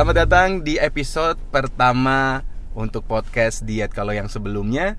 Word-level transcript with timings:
Selamat 0.00 0.16
datang 0.24 0.64
di 0.64 0.80
episode 0.80 1.36
pertama 1.52 2.40
untuk 2.72 3.04
podcast 3.04 3.60
diet. 3.68 3.92
Kalau 3.92 4.16
yang 4.16 4.32
sebelumnya 4.32 4.96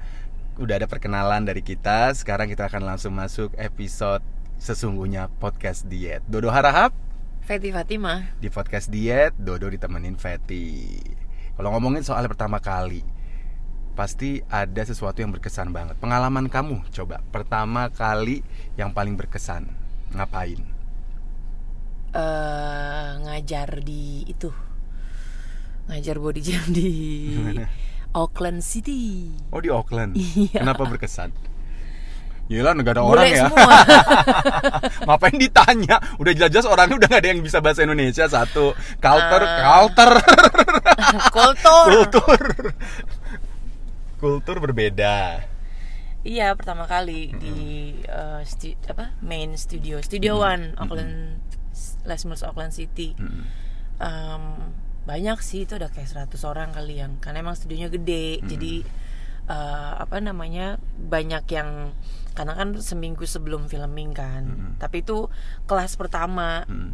udah 0.62 0.77
ada 0.77 0.86
perkenalan 0.86 1.41
dari 1.41 1.66
kita, 1.66 2.14
sekarang 2.14 2.46
kita 2.46 2.70
akan 2.70 2.86
langsung 2.86 3.18
masuk 3.18 3.50
episode 3.58 4.22
sesungguhnya 4.62 5.26
podcast 5.41 5.90
diet. 5.90 6.22
Dodo 6.30 6.54
harahap 6.54 6.94
Feti 7.41 7.73
Fatima. 7.73 8.30
di 8.38 8.54
podcast 8.54 8.94
diet, 8.94 9.34
Dodo 9.41 9.73
ditemenin 9.73 10.22
Feti. 10.22 11.02
Kalau 11.58 11.73
ngomongin 11.73 12.05
soal 12.05 12.30
pertama 12.30 12.62
kali, 12.62 13.02
pasti 13.98 14.45
ada 14.54 14.86
sesuatu 14.86 15.18
yang 15.26 15.34
berkesan 15.34 15.73
banget. 15.73 15.98
Pengalaman 15.98 16.45
kamu, 16.45 16.86
coba 16.94 17.26
pertama 17.34 17.90
kali 17.90 18.45
yang 18.77 18.94
paling 18.94 19.18
berkesan, 19.18 19.66
ngapain? 20.13 20.62
eh 22.12 23.12
ngajar 23.23 23.81
di 23.81 24.27
itu. 24.30 24.70
Ngajar 25.91 26.16
body 26.18 26.40
jam 26.40 26.63
di 26.72 26.90
Auckland 28.20 28.63
City. 28.63 29.27
Oh 29.52 29.59
di 29.59 29.68
Auckland. 29.68 30.16
Iya. 30.16 30.64
Kenapa 30.64 30.88
berkesan? 30.88 31.31
Gila 32.48 32.76
nggak 32.76 32.95
ada 32.95 33.04
orang 33.04 33.27
ya. 33.27 33.48
semua. 33.48 33.64
Ngapain 35.08 35.36
ditanya? 35.36 35.95
Udah 36.16 36.31
jelas-jelas 36.31 36.67
orangnya 36.67 37.00
udah 37.00 37.08
nggak 37.08 37.22
ada 37.23 37.30
yang 37.31 37.40
bisa 37.40 37.59
bahasa 37.59 37.84
Indonesia 37.84 38.27
satu. 38.27 38.76
Culture, 39.00 39.44
Ah. 39.44 39.59
culture, 39.88 40.16
Kultur. 41.36 41.88
kultur, 42.12 42.42
kultur 44.20 44.55
berbeda. 44.59 45.48
Iya, 46.22 46.53
pertama 46.53 46.86
kali 46.86 47.34
di 47.34 47.59
eh, 48.03 48.42
stu- 48.44 48.78
apa? 48.86 49.16
Main 49.23 49.56
studio, 49.56 49.97
Studio 50.03 50.38
One, 50.38 50.75
Auckland 50.75 51.39
Les 52.06 52.22
Mills 52.28 52.44
Auckland 52.44 52.75
City. 52.75 53.16
Mm. 53.17 53.44
Em, 53.97 54.44
banyak 55.02 55.38
sih 55.39 55.63
itu 55.63 55.75
udah 55.75 55.88
kayak 55.88 56.07
100 56.07 56.38
orang 56.44 56.69
kali 56.71 56.97
yang 56.97 57.17
karena 57.17 57.41
emang 57.41 57.53
studionya 57.53 57.89
gede. 57.89 58.39
Jadi 58.41 58.73
eh, 59.44 59.94
apa 59.97 60.17
namanya? 60.17 60.77
banyak 60.94 61.44
yang 61.49 61.91
karena 62.31 62.53
kan 62.53 62.71
seminggu 62.77 63.25
sebelum 63.25 63.66
filming 63.66 64.11
kan. 64.11 64.44
Tapi 64.77 65.02
itu 65.02 65.27
kelas 65.66 65.95
pertama 65.95 66.63
Mm. 66.63 66.91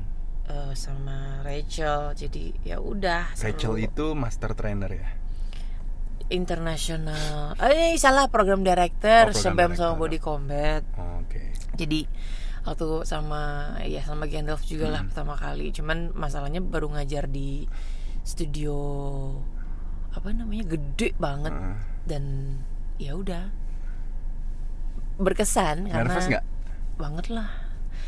eh, 0.47 0.73
sama 0.73 1.41
Rachel. 1.41 2.11
Jadi 2.13 2.55
ya 2.63 2.79
udah 2.79 3.35
Rachel 3.35 3.75
seru. 3.75 3.83
itu 3.83 4.05
master 4.13 4.51
trainer 4.53 4.89
ya. 4.89 5.09
internasional. 6.27 7.55
Eh 7.57 7.95
salah 7.95 8.27
program 8.27 8.59
director 8.59 9.31
Oh, 9.31 9.33
director. 9.33 9.75
sama 9.75 9.95
Body 9.95 10.19
Combat. 10.19 10.83
Oke. 11.23 11.55
Jadi 11.73 12.03
waktu 12.63 12.87
sama 13.03 13.41
ya 13.83 14.03
sama 14.03 14.27
Gandalf 14.27 14.63
juga 14.63 14.89
lah 14.89 15.03
pertama 15.03 15.35
kali. 15.35 15.71
Cuman 15.71 16.11
masalahnya 16.11 16.59
baru 16.59 16.91
ngajar 16.91 17.27
di 17.27 17.63
studio 18.27 18.75
apa 20.11 20.35
namanya 20.35 20.67
gede 20.67 21.15
banget 21.15 21.55
Heeh. 21.55 21.77
dan 22.03 22.23
ya 22.99 23.15
udah 23.15 23.47
berkesan 25.17 25.89
karena 25.89 26.13
nggak? 26.19 26.45
banget 26.97 27.25
lah. 27.31 27.49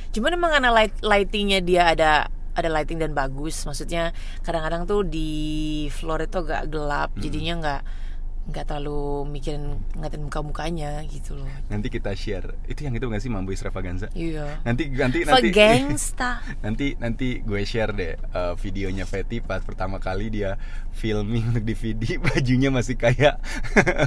Cuman 0.10 0.36
emang 0.36 0.52
karena 0.54 0.70
light, 0.70 0.94
lightingnya 1.02 1.62
dia 1.62 1.94
ada 1.94 2.12
ada 2.54 2.70
lighting 2.70 3.00
dan 3.00 3.14
bagus. 3.14 3.64
Maksudnya 3.64 4.12
kadang-kadang 4.42 4.84
tuh 4.86 5.06
di 5.06 5.30
floor 5.90 6.26
itu 6.26 6.38
agak 6.42 6.68
gelap, 6.68 7.10
Hmm. 7.16 7.22
jadinya 7.22 7.54
nggak 7.62 7.82
nggak 8.50 8.66
terlalu 8.66 9.30
mikirin 9.30 9.78
ngatin 9.96 10.22
muka 10.26 10.40
mukanya 10.42 11.02
gitu 11.06 11.38
loh. 11.38 11.50
Nanti 11.70 11.88
kita 11.88 12.12
share. 12.18 12.58
Itu 12.66 12.84
yang 12.84 12.98
itu 12.98 13.06
nggak 13.06 13.22
sih 13.22 13.30
Mambo 13.30 13.54
Extravaganza? 13.54 14.10
Iya. 14.18 14.60
Nanti 14.66 14.90
nanti 14.90 15.22
nanti 15.24 15.50
gangsta. 15.54 16.42
nanti 16.66 16.98
nanti 16.98 17.46
gue 17.46 17.62
share 17.64 17.94
deh 17.94 18.14
eh, 18.18 18.54
videonya 18.58 19.06
Fetty 19.06 19.40
pas 19.40 19.62
pertama 19.62 20.02
kali 20.02 20.34
dia 20.34 20.58
filming 20.90 21.54
untuk 21.54 21.64
DVD 21.64 22.18
bajunya 22.26 22.74
masih 22.74 22.98
kayak 22.98 23.38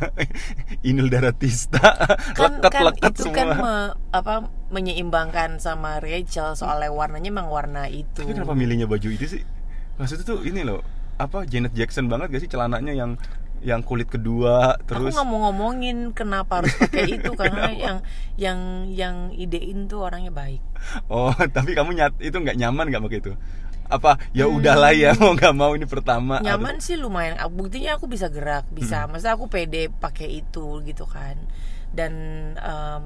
Inul 0.90 1.08
Daratista 1.08 1.94
kan 2.34 2.58
leket 2.58 2.72
kan 2.72 2.82
leket 2.90 3.12
itu 3.14 3.22
semua 3.30 3.36
kan 3.36 3.48
me- 3.56 3.94
apa 4.10 4.34
menyeimbangkan 4.72 5.60
sama 5.62 6.02
Rachel 6.02 6.58
soalnya 6.58 6.90
warnanya 6.90 7.28
emang 7.30 7.48
warna 7.48 7.86
itu. 7.86 8.24
tapi 8.24 8.34
kenapa 8.34 8.56
milihnya 8.56 8.88
baju 8.88 9.08
itu 9.08 9.38
sih 9.38 9.42
maksudnya 9.96 10.24
tuh 10.26 10.40
ini 10.42 10.64
loh 10.64 10.80
apa 11.20 11.44
Janet 11.46 11.76
Jackson 11.76 12.08
banget 12.08 12.32
gak 12.34 12.42
sih 12.42 12.50
celananya 12.50 12.92
yang 12.96 13.14
yang 13.62 13.80
kulit 13.86 14.10
kedua 14.10 14.74
terus 14.84 15.14
Aku 15.14 15.22
nggak 15.22 15.28
mau 15.30 15.38
ngomongin 15.48 16.10
kenapa 16.10 16.60
harus 16.60 16.74
pakai 16.74 17.16
itu 17.16 17.30
karena 17.40 17.70
yang 17.70 17.96
yang 18.34 18.58
yang 18.90 19.16
idein 19.32 19.86
tuh 19.86 20.02
orangnya 20.02 20.34
baik. 20.34 20.58
oh 21.06 21.30
tapi 21.56 21.78
kamu 21.78 21.94
nyat 21.94 22.14
itu 22.18 22.34
nggak 22.34 22.58
nyaman 22.58 22.90
nggak 22.90 23.02
pakai 23.06 23.20
itu 23.22 23.32
apa 23.86 24.16
ya 24.32 24.48
udahlah 24.48 24.96
ya 24.96 25.12
mau 25.20 25.36
nggak 25.36 25.54
mau 25.54 25.72
ini 25.76 25.84
pertama 25.84 26.40
Hmm. 26.40 26.48
Nyaman 26.48 26.80
sih 26.80 26.96
lumayan. 26.96 27.36
Buktinya 27.52 28.00
aku 28.00 28.08
bisa 28.08 28.32
gerak, 28.32 28.64
bisa. 28.72 29.04
Maksudnya 29.04 29.36
aku 29.36 29.46
pede 29.52 29.92
pakai 29.92 30.40
itu 30.40 30.80
gitu 30.82 31.04
kan. 31.04 31.36
Dan 31.92 32.12
em, 32.56 33.02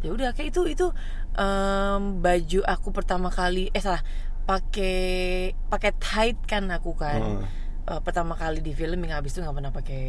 ya 0.00 0.10
udah 0.14 0.30
kayak 0.30 0.54
itu 0.54 0.70
itu 0.70 0.86
em, 1.34 2.22
baju 2.22 2.60
aku 2.62 2.88
pertama 2.94 3.26
kali 3.28 3.74
eh 3.74 3.82
salah 3.82 4.00
pakai 4.46 5.50
pakai 5.66 5.92
tight 5.98 6.38
kan 6.46 6.70
aku 6.70 6.94
kan. 6.94 7.20
Oh. 7.20 7.42
Eh, 7.82 7.98
pertama 7.98 8.32
kali 8.32 8.60
di 8.60 8.70
film 8.70 9.02
yang 9.02 9.18
habis 9.18 9.32
itu 9.32 9.40
nggak 9.40 9.56
pernah 9.56 9.72
pakai 9.72 10.02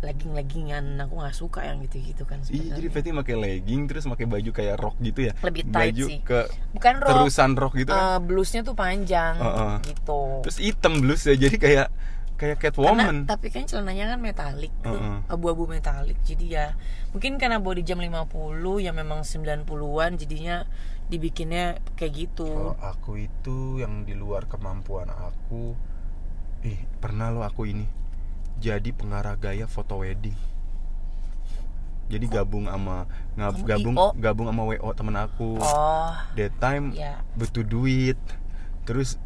legging 0.00 0.32
leggingan 0.32 0.84
aku 0.98 1.14
nggak 1.16 1.32
suka 1.32 1.62
yang 1.62 1.78
gitu 1.80 2.02
gitu 2.02 2.22
kan 2.22 2.42
Iya, 2.44 2.74
jadi. 2.74 2.88
Fetty 2.90 3.10
pakai 3.14 3.34
legging 3.34 3.80
terus 3.86 4.04
pakai 4.04 4.26
baju 4.26 4.50
kayak 4.50 4.76
rok 4.76 4.96
gitu 4.98 5.20
ya. 5.24 5.32
Lebih 5.40 5.62
tight 5.66 5.94
baju 5.94 6.04
sih. 6.04 6.18
ke 6.20 6.40
bukan 6.74 6.94
rok 6.98 7.08
terusan 7.08 7.50
rok 7.54 7.72
gitu 7.74 7.90
kan. 7.90 8.02
eh, 8.04 8.18
blusnya 8.20 8.60
tuh 8.60 8.74
panjang 8.74 9.34
Heeh. 9.36 9.74
gitu 9.86 10.20
Terus 10.42 10.58
hitam 10.58 10.94
blues 10.98 11.22
ya, 11.22 11.34
jadi 11.34 11.56
kayak 11.56 11.88
kayak 12.34 12.58
karena 12.58 12.66
Catwoman. 12.66 13.16
tapi 13.24 13.46
kan 13.46 13.62
celananya 13.62 14.04
kan 14.10 14.18
metalik 14.18 14.74
tuh 14.80 14.90
Heeh. 14.90 15.16
abu-abu 15.28 15.64
metalik 15.64 16.18
jadi 16.20 16.44
ya 16.44 16.66
mungkin 17.10 17.38
karena 17.38 17.56
body 17.56 17.80
jam 17.80 17.96
50 17.96 18.26
yang 18.80 18.92
memang 18.92 19.22
90-an 19.22 20.18
jadinya 20.18 20.66
dibikinnya 21.06 21.78
kayak 21.94 22.12
gitu 22.26 22.48
Kalau 22.48 22.74
aku 22.76 23.22
itu 23.22 23.78
yang 23.78 24.02
di 24.02 24.12
luar 24.12 24.44
kemampuan 24.44 25.06
aku, 25.06 25.78
eh 26.64 26.80
pernah 26.98 27.28
lo 27.28 27.42
aku 27.42 27.64
ini 27.66 27.84
jadi 28.56 28.90
pengarah 28.90 29.36
gaya 29.36 29.66
foto 29.66 30.00
wedding. 30.00 30.32
Jadi 32.04 32.26
gabung 32.26 32.64
sama 32.64 33.04
ngab- 33.34 33.64
gabung 33.64 33.92
IO? 33.94 34.12
gabung 34.14 34.46
sama 34.46 34.62
WO 34.66 34.88
temen 34.92 35.12
aku. 35.14 35.56
oh 35.56 36.12
That 36.34 36.52
time 36.58 36.92
ya 36.92 37.20
butuh 37.34 37.60
duit. 37.62 38.16
Terus 38.84 39.16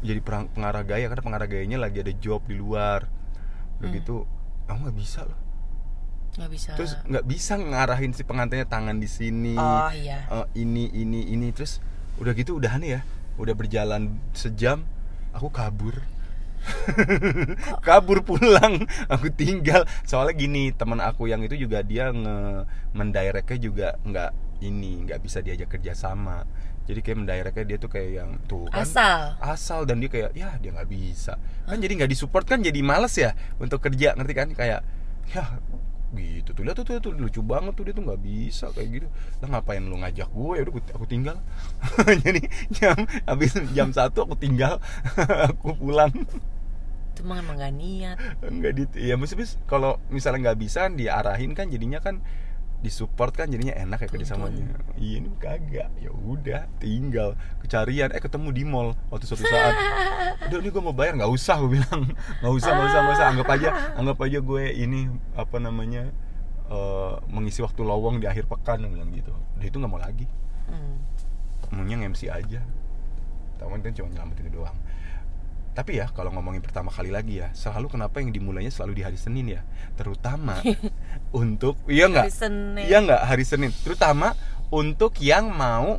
jadi 0.00 0.18
perang- 0.18 0.48
pengarah 0.50 0.82
gaya 0.82 1.06
karena 1.06 1.22
pengarah 1.22 1.46
gayanya 1.46 1.78
lagi 1.78 2.00
ada 2.00 2.12
job 2.14 2.44
di 2.44 2.54
luar. 2.54 3.08
Udah 3.78 3.88
Hmm. 3.88 3.96
gitu, 3.96 4.16
aku 4.64 4.78
nggak 4.82 4.98
bisa 4.98 5.20
loh. 5.22 5.38
nggak 6.32 6.48
bisa 6.50 6.70
Terus 6.72 6.96
nggak 7.02 7.26
bisa 7.28 7.52
ngarahin 7.54 8.12
si 8.12 8.24
pengantinnya 8.24 8.64
tangan 8.64 8.96
di 8.96 9.04
sini. 9.04 9.52
oh 9.52 9.92
iya 9.92 10.24
eh, 10.24 10.46
ini 10.58 10.88
ini 10.90 11.28
ini 11.28 11.52
terus 11.52 11.76
udah 12.16 12.32
gitu 12.32 12.56
udahan 12.56 12.80
ya 12.80 13.04
udah 13.34 13.52
berjalan 13.52 14.16
sejam 14.32 14.80
aku 15.30 15.48
kabur 15.48 16.00
kabur 17.86 18.22
pulang. 18.22 18.86
Aku 19.10 19.30
tinggal. 19.32 19.86
Soalnya 20.06 20.34
gini 20.36 20.72
teman 20.74 21.02
aku 21.02 21.28
yang 21.28 21.42
itu 21.42 21.58
juga 21.58 21.82
dia 21.82 22.10
nge 22.10 22.66
mendirectnya 22.94 23.58
juga 23.58 23.88
nggak 24.02 24.30
ini 24.62 25.06
nggak 25.08 25.20
bisa 25.22 25.42
diajak 25.42 25.68
kerja 25.78 25.92
sama. 25.94 26.46
Jadi 26.82 26.98
kayak 26.98 27.18
mendirectnya 27.22 27.64
dia 27.66 27.78
tuh 27.78 27.90
kayak 27.90 28.10
yang 28.10 28.30
tuh 28.50 28.66
kan 28.70 28.82
asal? 28.82 29.20
Asal. 29.38 29.80
Dan 29.86 30.02
dia 30.02 30.10
kayak 30.10 30.34
ya 30.34 30.58
dia 30.58 30.70
nggak 30.74 30.90
bisa. 30.90 31.38
Kan 31.66 31.78
jadi 31.78 31.92
nggak 32.02 32.10
disupport 32.10 32.44
kan 32.46 32.58
jadi 32.62 32.80
males 32.82 33.14
ya 33.14 33.34
untuk 33.62 33.78
kerja. 33.82 34.18
Ngerti 34.18 34.34
kan? 34.34 34.48
Kayak 34.54 34.80
ya 35.30 35.44
gitu 36.14 36.50
tuh. 36.52 36.62
Lihat 36.62 36.76
tuh, 36.80 36.84
tuh, 36.86 37.00
tuh 37.00 37.12
lucu 37.16 37.40
banget 37.40 37.72
tuh 37.74 37.84
dia 37.88 37.94
tuh 37.96 38.04
nggak 38.04 38.22
bisa 38.22 38.68
kayak 38.72 38.88
gitu. 39.00 39.06
Lah 39.42 39.48
ngapain 39.58 39.82
lu 39.82 39.96
ngajak 40.00 40.28
gue 40.28 40.54
ya 40.56 40.62
udah 40.64 40.74
aku 40.94 41.06
tinggal. 41.08 41.36
Jadi 42.24 42.42
jam 42.72 42.96
habis 43.24 43.52
jam 43.72 43.88
satu 43.90 44.28
aku 44.28 44.34
tinggal 44.36 44.78
aku 45.50 45.74
pulang. 45.76 46.12
Itu 47.12 47.28
mah 47.28 47.44
emang 47.44 47.60
gak 47.60 47.74
niat. 47.76 48.16
Nggak 48.40 48.72
di 48.72 48.84
ya 49.12 49.14
bis 49.20 49.60
kalau 49.68 50.00
misalnya 50.08 50.52
nggak 50.52 50.58
bisa 50.60 50.88
diarahin 50.88 51.52
kan 51.52 51.68
jadinya 51.68 52.00
kan 52.00 52.24
disupport 52.82 53.30
kan 53.30 53.46
jadinya 53.46 53.78
enak 53.78 54.04
ya 54.04 54.08
kerjasamanya 54.10 54.66
iya 54.98 55.22
ini 55.22 55.30
kagak. 55.38 55.88
Ya 56.02 56.10
udah 56.10 56.66
tinggal. 56.82 57.38
Kecarian. 57.62 58.10
Eh 58.10 58.18
ketemu 58.18 58.50
di 58.50 58.62
mall 58.66 58.98
waktu 59.08 59.24
suatu 59.26 59.46
saat. 59.46 59.74
Udah 60.50 60.58
ini 60.58 60.68
gue 60.74 60.82
mau 60.82 60.94
bayar. 60.94 61.14
Nggak 61.14 61.30
usah 61.30 61.62
gue 61.62 61.78
bilang. 61.78 62.02
Nggak 62.42 62.54
usah 62.58 62.70
nggak 62.74 62.86
usah 62.90 63.00
nggak 63.00 63.14
usah. 63.14 63.26
Anggap 63.30 63.48
aja 63.54 63.68
anggap 63.94 64.18
aja 64.26 64.38
gue 64.42 64.62
ini 64.74 65.00
apa 65.38 65.56
namanya 65.62 66.10
eh, 66.70 67.14
mengisi 67.30 67.62
waktu 67.62 67.80
lowong 67.86 68.18
di 68.18 68.26
akhir 68.26 68.50
pekan 68.50 68.82
gue 68.82 68.90
bilang 68.90 69.10
gitu. 69.14 69.32
Dia 69.62 69.70
itu 69.70 69.78
nggak 69.78 69.92
mau 69.92 70.02
lagi. 70.02 70.26
Hmm. 70.66 70.98
maunya 71.72 72.04
MC 72.04 72.28
aja. 72.28 72.60
Tahu 73.56 73.68
kan 73.78 73.94
cuma 73.94 74.10
nyelamatin 74.10 74.50
itu 74.50 74.58
doang 74.58 74.76
tapi 75.72 75.96
ya 75.96 76.06
kalau 76.06 76.28
ngomongin 76.30 76.60
pertama 76.60 76.88
kali 76.88 77.08
lagi 77.08 77.40
ya 77.40 77.48
selalu 77.52 77.88
kenapa 77.90 78.20
yang 78.20 78.28
dimulainya 78.28 78.68
selalu 78.68 78.92
di 78.92 79.02
hari 79.02 79.16
Senin 79.16 79.48
ya 79.50 79.64
terutama 79.94 80.60
untuk 81.34 81.80
iya 81.86 82.06
nggak 82.06 82.26
Hari 82.26 82.34
Senin. 82.34 82.84
iya 82.84 82.98
nggak 82.98 83.22
hari 83.24 83.42
Senin 83.42 83.72
terutama 83.74 84.36
untuk 84.68 85.16
yang 85.18 85.48
mau 85.48 85.96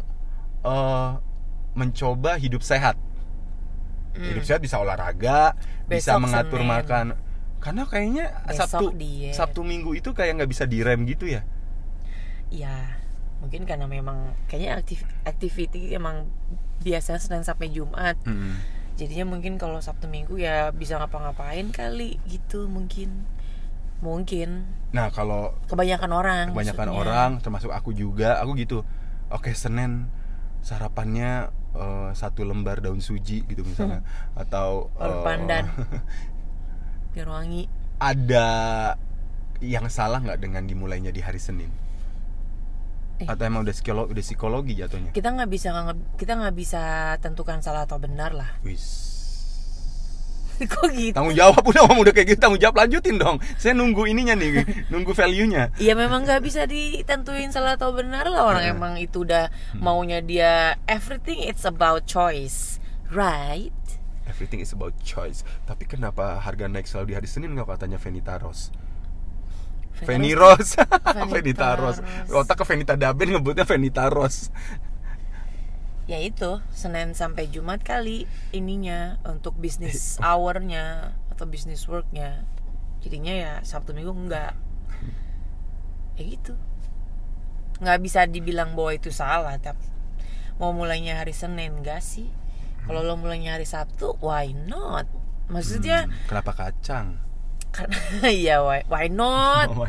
eh, 0.61 1.11
mencoba 1.73 2.37
hidup 2.37 2.61
sehat 2.61 2.97
Hmm. 4.13 4.29
hidup 4.29 4.45
sehat 4.45 4.61
bisa 4.61 4.77
olahraga 4.77 5.57
bisa 5.83 6.13
Besok 6.13 6.21
mengatur 6.21 6.61
Senin. 6.61 6.69
makan 6.69 7.05
karena 7.57 7.81
kayaknya 7.83 8.25
Besok 8.45 8.69
sabtu 8.69 8.85
diet. 8.93 9.33
sabtu 9.33 9.65
minggu 9.65 9.97
itu 9.97 10.13
kayak 10.13 10.37
nggak 10.37 10.51
bisa 10.53 10.69
direm 10.69 11.01
gitu 11.03 11.25
ya 11.25 11.41
ya 12.47 12.93
mungkin 13.41 13.65
karena 13.65 13.89
memang 13.89 14.37
kayaknya 14.45 14.77
aktif 14.77 15.01
activity 15.25 15.91
emang 15.91 16.29
biasanya 16.79 17.17
Senin 17.17 17.41
sampai 17.41 17.67
Jumat 17.67 18.21
Mm. 18.21 18.53
Jadinya 18.95 19.25
mungkin 19.35 19.57
kalau 19.57 19.81
Sabtu 19.81 20.05
Minggu 20.05 20.37
ya 20.37 20.69
bisa 20.69 20.97
ngapa-ngapain 21.01 21.69
kali 21.73 22.21
gitu 22.29 22.69
mungkin. 22.69 23.25
Mungkin. 24.03 24.67
Nah 24.91 25.09
kalau 25.09 25.55
kebanyakan 25.71 26.11
orang 26.11 26.45
kebanyakan 26.51 26.87
maksudnya. 26.91 27.01
orang 27.01 27.29
termasuk 27.39 27.71
aku 27.71 27.95
juga 27.95 28.37
aku 28.43 28.53
gitu. 28.59 28.83
Oke 29.33 29.55
senin 29.55 30.11
sarapannya 30.63 31.49
eh, 31.75 32.09
satu 32.13 32.45
lembar 32.45 32.79
daun 32.83 33.01
suji 33.01 33.47
gitu 33.47 33.65
misalnya. 33.65 34.05
Atau 34.39 34.93
Daun 34.99 35.19
eh, 35.19 35.23
pandan. 35.25 35.65
biar 37.15 37.27
wangi. 37.29 37.65
Ada 37.97 38.47
yang 39.63 39.87
salah 39.87 40.19
nggak 40.19 40.43
dengan 40.43 40.67
dimulainya 40.67 41.13
di 41.15 41.23
hari 41.23 41.39
senin 41.39 41.82
Eh. 43.23 43.27
atau 43.31 43.43
emang 43.47 43.63
udah 43.63 43.75
psikologi 43.75 44.09
udah 44.11 44.23
psikologi 44.23 44.73
jatuhnya? 44.75 45.11
Kita 45.15 45.31
nggak 45.31 45.49
bisa 45.49 45.69
kita 46.19 46.33
nggak 46.35 46.55
bisa 46.55 46.81
tentukan 47.23 47.63
salah 47.63 47.87
atau 47.87 47.97
benar 47.97 48.35
lah. 48.35 48.51
Wis. 48.67 49.15
Kok 50.63 50.93
gitu? 50.93 51.17
Tanggung 51.17 51.33
jawab 51.33 51.65
udah 51.65 51.81
om 51.89 51.97
udah 52.05 52.13
kayak 52.13 52.27
gitu 52.29 52.39
tanggung 52.39 52.61
jawab 52.61 52.77
lanjutin 52.77 53.17
dong. 53.17 53.41
Saya 53.57 53.73
nunggu 53.73 54.05
ininya 54.05 54.37
nih 54.37 54.63
nunggu 54.93 55.11
value 55.11 55.49
nya 55.49 55.73
ya 55.81 55.97
memang 55.97 56.23
nggak 56.23 56.43
bisa 56.45 56.69
ditentuin 56.69 57.49
salah 57.49 57.79
atau 57.79 57.91
benar 57.95 58.29
lah. 58.29 58.45
Orang 58.45 58.63
Heeh. 58.63 58.75
emang 58.77 58.93
itu 59.01 59.25
udah 59.25 59.49
maunya 59.81 60.21
dia 60.21 60.77
everything 60.85 61.41
it's 61.41 61.65
about 61.65 62.05
choice 62.05 62.77
right? 63.09 63.73
Everything 64.29 64.63
is 64.63 64.71
about 64.71 64.95
choice. 65.03 65.43
Tapi 65.67 65.83
kenapa 65.83 66.39
harga 66.39 66.69
naik 66.69 66.87
selalu 66.87 67.11
di 67.11 67.15
hari 67.17 67.27
senin 67.27 67.57
nggak 67.57 67.75
katanya 67.75 67.97
Venita 67.99 68.37
Rose 68.39 68.82
Feni 69.93 70.33
Rose. 70.33 70.75
Venita 71.31 71.77
Rose. 71.77 72.01
Otak 72.33 72.57
ke 72.61 72.65
Venita 72.65 72.97
Daben 72.97 73.29
ngebutnya 73.37 73.63
Venita 73.63 74.09
Rose. 74.09 74.49
Ya 76.03 76.19
itu 76.19 76.59
Senin 76.75 77.15
sampai 77.15 77.47
Jumat 77.47 77.79
kali 77.79 78.27
ininya 78.51 79.23
untuk 79.23 79.55
Eh, 79.55 79.61
bisnis 79.63 80.19
oh. 80.19 80.27
hournya 80.27 81.15
atau 81.31 81.45
bisnis 81.47 81.87
worknya. 81.87 82.43
Jadinya 83.03 83.33
ya 83.33 83.51
Sabtu 83.63 83.95
Minggu 83.95 84.11
enggak. 84.11 84.53
Ya 86.19 86.23
gitu. 86.27 86.53
Nggak 87.81 87.99
bisa 88.03 88.19
dibilang 88.27 88.75
bahwa 88.77 88.91
itu 88.95 89.09
salah 89.11 89.55
tapi 89.59 89.83
mau 90.59 90.71
mulainya 90.75 91.23
hari 91.23 91.31
Senin 91.31 91.79
enggak 91.81 92.03
sih. 92.03 92.27
Kalau 92.83 92.99
lo 92.99 93.15
mulainya 93.15 93.55
hari 93.55 93.65
Sabtu 93.65 94.19
why 94.19 94.51
not? 94.51 95.07
Maksudnya 95.47 96.07
Hmm, 96.07 96.11
kenapa 96.27 96.51
kacang 96.55 97.19
karena 97.73 97.97
ya 98.45 98.61
why, 98.61 98.85
why 98.85 99.09
not 99.09 99.67
Oh, 99.73 99.83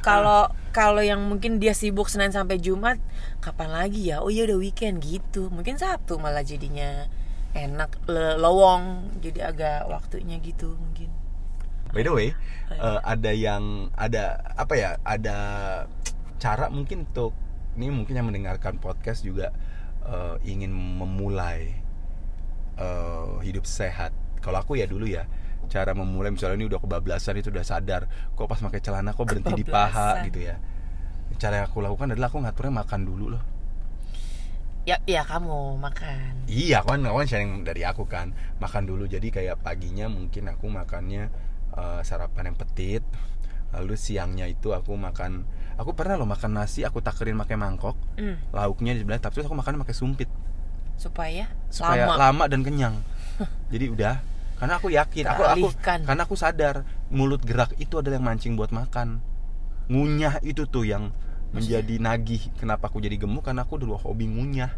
kalau 0.00 0.46
kalau 0.70 1.02
yang 1.02 1.18
mungkin 1.26 1.58
dia 1.58 1.74
sibuk 1.74 2.06
Senin 2.06 2.30
sampai 2.30 2.62
Jumat 2.62 3.02
kapan 3.42 3.74
lagi 3.74 4.08
ya 4.08 4.22
oh 4.22 4.30
iya 4.30 4.46
udah 4.46 4.56
weekend 4.56 5.02
gitu 5.02 5.50
mungkin 5.50 5.74
Sabtu 5.76 6.16
malah 6.16 6.46
jadinya 6.46 7.10
enak 7.52 7.98
le- 8.06 8.38
lowong 8.38 9.10
jadi 9.18 9.50
agak 9.50 9.90
waktunya 9.90 10.38
gitu 10.38 10.78
mungkin 10.78 11.10
By 11.88 12.04
the 12.04 12.12
way, 12.12 12.36
Oh, 12.68 12.76
iya. 12.76 12.84
eh, 12.84 13.00
ada 13.00 13.30
yang 13.32 13.64
ada 13.96 14.44
apa 14.60 14.76
ya? 14.76 15.00
Ada 15.00 15.36
cara 16.36 16.68
mungkin 16.68 17.08
untuk 17.08 17.32
ini 17.80 17.88
mungkin 17.88 18.12
yang 18.12 18.28
mendengarkan 18.28 18.76
podcast 18.76 19.24
juga 19.24 19.56
eh, 20.04 20.36
ingin 20.44 20.68
memulai 20.68 21.80
eh, 22.76 23.32
hidup 23.40 23.64
sehat. 23.64 24.12
Kalau 24.44 24.60
aku 24.60 24.76
ya 24.76 24.84
dulu 24.84 25.08
ya, 25.08 25.24
cara 25.66 25.92
memulai 25.92 26.30
misalnya 26.30 26.56
ini 26.56 26.66
udah 26.70 26.78
kebablasan 26.78 27.34
itu 27.36 27.50
udah 27.50 27.60
sadar, 27.60 28.06
kok 28.32 28.46
pas 28.46 28.56
pakai 28.56 28.78
celana 28.78 29.10
kok 29.12 29.26
berhenti 29.26 29.52
di 29.52 29.66
paha 29.66 29.90
Kebablasan. 30.22 30.26
gitu 30.30 30.40
ya. 30.46 30.56
Cara 31.36 31.54
yang 31.60 31.66
aku 31.66 31.78
lakukan 31.82 32.14
adalah 32.14 32.30
aku 32.30 32.38
ngaturnya 32.40 32.72
makan 32.78 33.00
dulu 33.02 33.26
loh. 33.36 33.42
ya 34.88 34.96
ya 35.04 35.20
kamu 35.20 35.76
makan 35.76 36.48
Iya, 36.48 36.80
kan 36.80 37.04
kan 37.04 37.26
sharing 37.28 37.60
dari 37.60 37.84
aku 37.84 38.08
kan 38.08 38.32
makan 38.56 38.88
dulu. 38.88 39.04
Jadi 39.04 39.28
kayak 39.28 39.60
paginya 39.60 40.08
mungkin 40.08 40.48
aku 40.48 40.64
makannya 40.66 41.28
eh, 41.76 42.00
sarapan 42.00 42.52
yang 42.52 42.56
petit. 42.56 43.04
Lalu 43.76 44.00
siangnya 44.00 44.48
itu 44.48 44.72
aku 44.72 44.96
makan. 44.96 45.44
Aku 45.76 45.92
pernah 45.92 46.16
loh 46.16 46.24
makan 46.24 46.56
nasi, 46.56 46.88
aku 46.88 47.04
takerin 47.04 47.36
pakai 47.36 47.54
mangkok, 47.54 47.94
Hmm, 48.16 48.40
lauknya 48.50 48.96
di 48.96 49.04
sebelah. 49.04 49.20
Tapi 49.20 49.44
aku 49.44 49.52
makan 49.54 49.84
pakai 49.84 49.92
sumpit 49.94 50.26
supaya, 50.98 51.46
supaya 51.70 52.08
lama 52.08 52.18
lama, 52.18 52.44
dan 52.48 52.64
kenyang. 52.64 52.96
Jadi 53.70 53.86
udah. 53.92 54.18
Karena 54.58 54.74
aku 54.76 54.90
yakin, 54.90 55.24
aku 55.24 55.42
aku 55.46 55.66
karena 56.02 56.22
aku 56.26 56.34
sadar 56.34 56.82
mulut 57.08 57.38
gerak 57.46 57.78
itu 57.78 57.94
adalah 57.94 58.18
yang 58.18 58.26
mancing 58.26 58.58
buat 58.58 58.74
makan. 58.74 59.22
Ngunyah 59.86 60.42
itu 60.42 60.66
tuh 60.66 60.82
yang 60.84 61.14
menjadi 61.54 61.96
nagih. 61.96 62.42
Kenapa 62.58 62.90
aku 62.90 62.98
jadi 62.98 63.16
gemuk? 63.16 63.46
Karena 63.46 63.62
aku 63.64 63.78
dulu 63.78 63.94
hobi 63.96 64.26
ngunyah. 64.26 64.74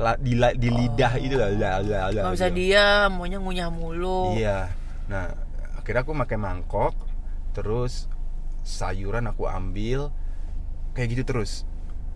La- 0.00 0.16
di, 0.16 0.32
la- 0.32 0.56
di 0.56 0.72
lidah 0.72 1.20
itu 1.20 1.36
lah, 1.36 1.52
lah, 1.52 1.84
lah, 1.84 2.08
lah, 2.08 2.22
nggak 2.24 2.34
bisa 2.34 2.48
gitu. 2.48 2.56
diam 2.56 3.10
maunya 3.20 3.36
ngunyah 3.36 3.68
mulu 3.68 4.32
Iya. 4.38 4.72
Nah, 5.12 5.34
akhirnya 5.76 6.00
aku 6.06 6.16
pakai 6.16 6.38
mangkok, 6.40 6.94
terus 7.52 8.08
sayuran 8.64 9.28
aku 9.28 9.44
ambil 9.50 10.08
kayak 10.96 11.12
gitu 11.12 11.22
terus. 11.28 11.68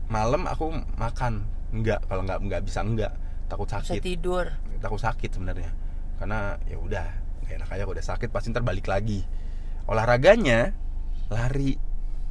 Malam 0.08 0.48
aku 0.48 0.72
makan. 0.96 1.44
Enggak, 1.74 2.06
kalau 2.08 2.22
nggak 2.24 2.38
nggak 2.40 2.62
bisa 2.64 2.80
enggak. 2.80 3.12
Takut 3.50 3.68
bisa 3.68 3.82
sakit. 3.84 4.00
tidur 4.00 4.46
Takut 4.80 5.00
sakit 5.02 5.30
sebenarnya. 5.36 5.70
Karena 6.18 6.56
ya 6.70 6.78
udah, 6.78 7.06
nggak 7.44 7.54
enak 7.60 7.68
aja 7.70 7.82
kalau 7.84 7.94
udah 7.96 8.06
sakit 8.06 8.28
pasti 8.30 8.50
ntar 8.54 8.62
balik 8.62 8.86
lagi. 8.86 9.22
Olahraganya 9.84 10.72
lari 11.28 11.76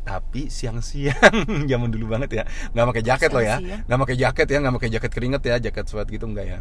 tapi 0.03 0.51
siang-siang. 0.51 1.47
Zaman 1.71 1.89
dulu 1.91 2.12
banget 2.15 2.30
ya. 2.31 2.44
Nggak 2.75 2.85
pakai 2.91 3.03
jaket 3.03 3.30
loh 3.31 3.44
ya. 3.44 3.57
Nggak 3.59 4.00
pakai 4.03 4.18
jaket 4.19 4.47
ya 4.47 4.57
nggak 4.59 4.75
pakai 4.80 4.89
jaket 4.91 5.12
keringet 5.12 5.41
ya 5.47 5.56
jaket 5.59 5.85
sweat 5.88 6.07
gitu 6.12 6.25
enggak 6.27 6.45
ya. 6.47 6.59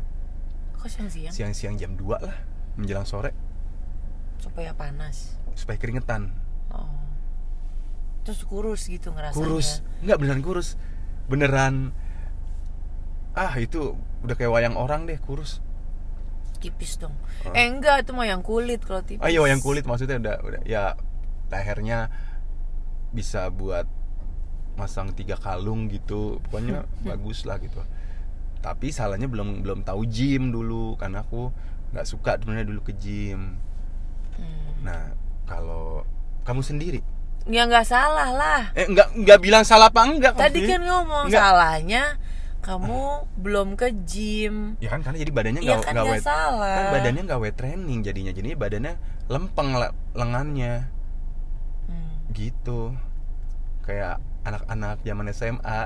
Kok 0.78 0.88
siang-siang? 0.90 1.32
Siang-siang 1.32 1.74
jam 1.78 1.92
2 1.94 2.22
lah 2.22 2.36
menjelang 2.78 3.06
sore. 3.06 3.34
Supaya 4.38 4.74
panas. 4.74 5.38
Supaya 5.54 5.78
keringetan. 5.78 6.34
Oh. 6.70 6.90
Terus 8.22 8.46
kurus 8.46 8.86
gitu 8.86 9.10
ngerasanya. 9.10 9.38
Kurus. 9.38 9.69
Nggak 10.02 10.19
beneran 10.19 10.43
kurus. 10.43 10.69
Beneran. 11.26 11.94
Ah 13.32 13.56
itu 13.58 13.96
udah 14.22 14.34
kayak 14.38 14.52
wayang 14.55 14.76
orang 14.79 15.08
deh 15.08 15.19
kurus 15.19 15.64
tipis 16.62 17.02
dong. 17.02 17.10
Oh. 17.42 17.50
eh 17.50 17.66
enggak 17.66 18.06
itu 18.06 18.14
mah 18.14 18.26
yang 18.31 18.40
kulit 18.46 18.78
kalau 18.86 19.02
tipis. 19.02 19.19
Ah 19.19 19.28
iya 19.28 19.42
wayang 19.42 19.58
kulit 19.58 19.82
maksudnya 19.82 20.22
udah 20.22 20.36
udah 20.46 20.62
ya 20.62 20.94
lehernya 21.50 22.08
bisa 23.10 23.50
buat 23.50 23.84
masang 24.78 25.10
tiga 25.12 25.34
kalung 25.34 25.90
gitu. 25.90 26.38
Pokoknya 26.46 26.86
bagus 27.08 27.42
lah 27.42 27.58
gitu. 27.58 27.82
Tapi 28.62 28.94
salahnya 28.94 29.26
belum 29.26 29.66
belum 29.66 29.82
tahu 29.82 30.06
gym 30.06 30.54
dulu 30.54 30.94
karena 30.94 31.26
aku 31.26 31.50
nggak 31.90 32.06
suka 32.06 32.38
sebenarnya 32.38 32.70
dulu 32.70 32.81
ke 32.86 32.94
gym. 32.94 33.58
Hmm. 34.32 34.72
nah 34.81 35.12
kalau 35.44 36.06
kamu 36.46 36.62
sendiri? 36.64 37.00
Ya 37.50 37.66
nggak 37.66 37.84
salah 37.84 38.31
lah. 38.31 38.62
Eh 38.78 38.86
nggak 38.86 39.19
nggak 39.26 39.38
bilang 39.42 39.66
salah 39.66 39.90
apa 39.90 40.06
enggak 40.06 40.38
tadi 40.38 40.62
kan 40.62 40.78
ngomong 40.81 41.26
Nggak. 41.26 41.42
salahnya 41.42 42.04
kamu 42.62 43.02
belum 43.36 43.74
ke 43.74 43.90
gym. 44.06 44.78
Ya 44.78 44.94
kan 44.94 45.02
karena 45.02 45.19
jadi 45.19 45.32
badannya 45.34 45.60
Iya 45.60 45.70
nggak 45.74 45.82
kan 45.82 45.92
nggak 45.92 46.04
nggak 46.04 46.14
weight 46.14 46.24
salah. 46.24 46.76
Kan 46.78 46.86
badannya 46.94 47.22
nggak 47.26 47.40
weight 47.42 47.56
training 47.58 47.98
jadinya 48.00 48.31
jadinya 48.31 48.56
badannya 48.56 48.94
lempeng 49.26 49.70
le- 49.74 49.96
lengannya. 50.14 50.74
Hmm. 51.90 52.14
gitu. 52.31 52.94
Kayak 53.82 54.22
anak-anak 54.46 55.02
zaman 55.02 55.26
SMA 55.34 55.81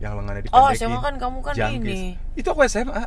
yang 0.00 0.16
lengannya 0.16 0.42
oh 0.50 0.66
dipendekin 0.72 0.80
SMA 0.80 0.98
kan 0.98 1.14
kamu 1.20 1.38
kan 1.44 1.54
jangkis. 1.54 1.92
ini. 1.94 2.16
Itu 2.34 2.48
aku 2.50 2.64
SMA 2.66 3.04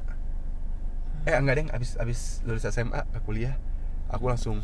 eh 1.25 1.33
enggak 1.33 1.57
deh 1.57 1.65
abis 1.73 1.97
abis 1.97 2.19
lulus 2.45 2.69
SMA 2.69 3.01
ke 3.09 3.19
kuliah 3.25 3.57
aku 4.13 4.29
langsung 4.29 4.61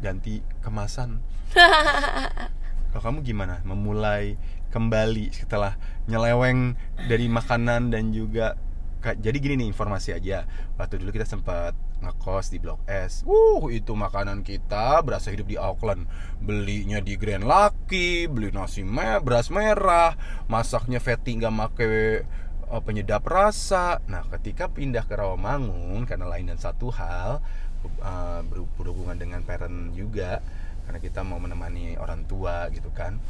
ganti 0.00 0.40
kemasan 0.64 1.20
kalau 2.90 3.02
kamu 3.12 3.18
gimana? 3.24 3.60
Memulai 3.64 4.38
kembali 4.68 5.32
setelah 5.32 5.76
nyeleweng 6.08 6.76
dari 7.08 7.28
makanan 7.28 7.92
dan 7.92 8.12
juga 8.12 8.56
jadi 8.98 9.36
gini 9.38 9.54
nih 9.62 9.68
informasi 9.70 10.10
aja. 10.16 10.44
Waktu 10.74 10.98
dulu 10.98 11.14
kita 11.14 11.24
sempat 11.24 11.72
ngekos 12.02 12.50
di 12.50 12.58
Blok 12.58 12.82
S. 12.86 13.22
Uh 13.26 13.70
itu 13.70 13.94
makanan 13.94 14.42
kita 14.42 15.02
berasa 15.06 15.30
hidup 15.30 15.46
di 15.46 15.56
Auckland. 15.58 16.06
Belinya 16.42 16.98
di 16.98 17.14
Grand 17.14 17.46
Lucky 17.46 18.26
beli 18.26 18.50
nasi 18.50 18.82
me 18.82 19.18
beras 19.22 19.50
merah 19.50 20.14
masaknya 20.50 20.98
fatty 20.98 21.38
nggak 21.38 21.54
make 21.54 21.86
eh, 21.86 22.82
penyedap 22.82 23.22
rasa. 23.26 24.02
Nah 24.10 24.26
ketika 24.34 24.66
pindah 24.70 25.06
ke 25.06 25.14
Rawamangun 25.14 26.02
karena 26.06 26.26
lain 26.26 26.50
dan 26.50 26.58
satu 26.58 26.90
hal 26.90 27.38
eh, 27.86 28.40
ber- 28.46 28.70
berhubungan 28.78 29.18
dengan 29.18 29.46
parent 29.46 29.94
juga 29.94 30.42
karena 30.88 31.00
kita 31.04 31.20
mau 31.20 31.36
menemani 31.36 32.00
orang 32.00 32.24
tua 32.24 32.72
gitu 32.72 32.88
kan. 32.96 33.20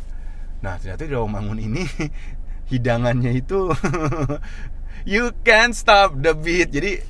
Nah 0.62 0.78
ternyata 0.78 1.02
di 1.06 1.12
Rawamangun 1.14 1.58
ini 1.58 1.82
hidangannya 2.72 3.34
itu 3.34 3.70
you 5.12 5.34
can't 5.42 5.74
stop 5.74 6.14
the 6.22 6.32
beat. 6.34 6.70
Jadi 6.70 7.02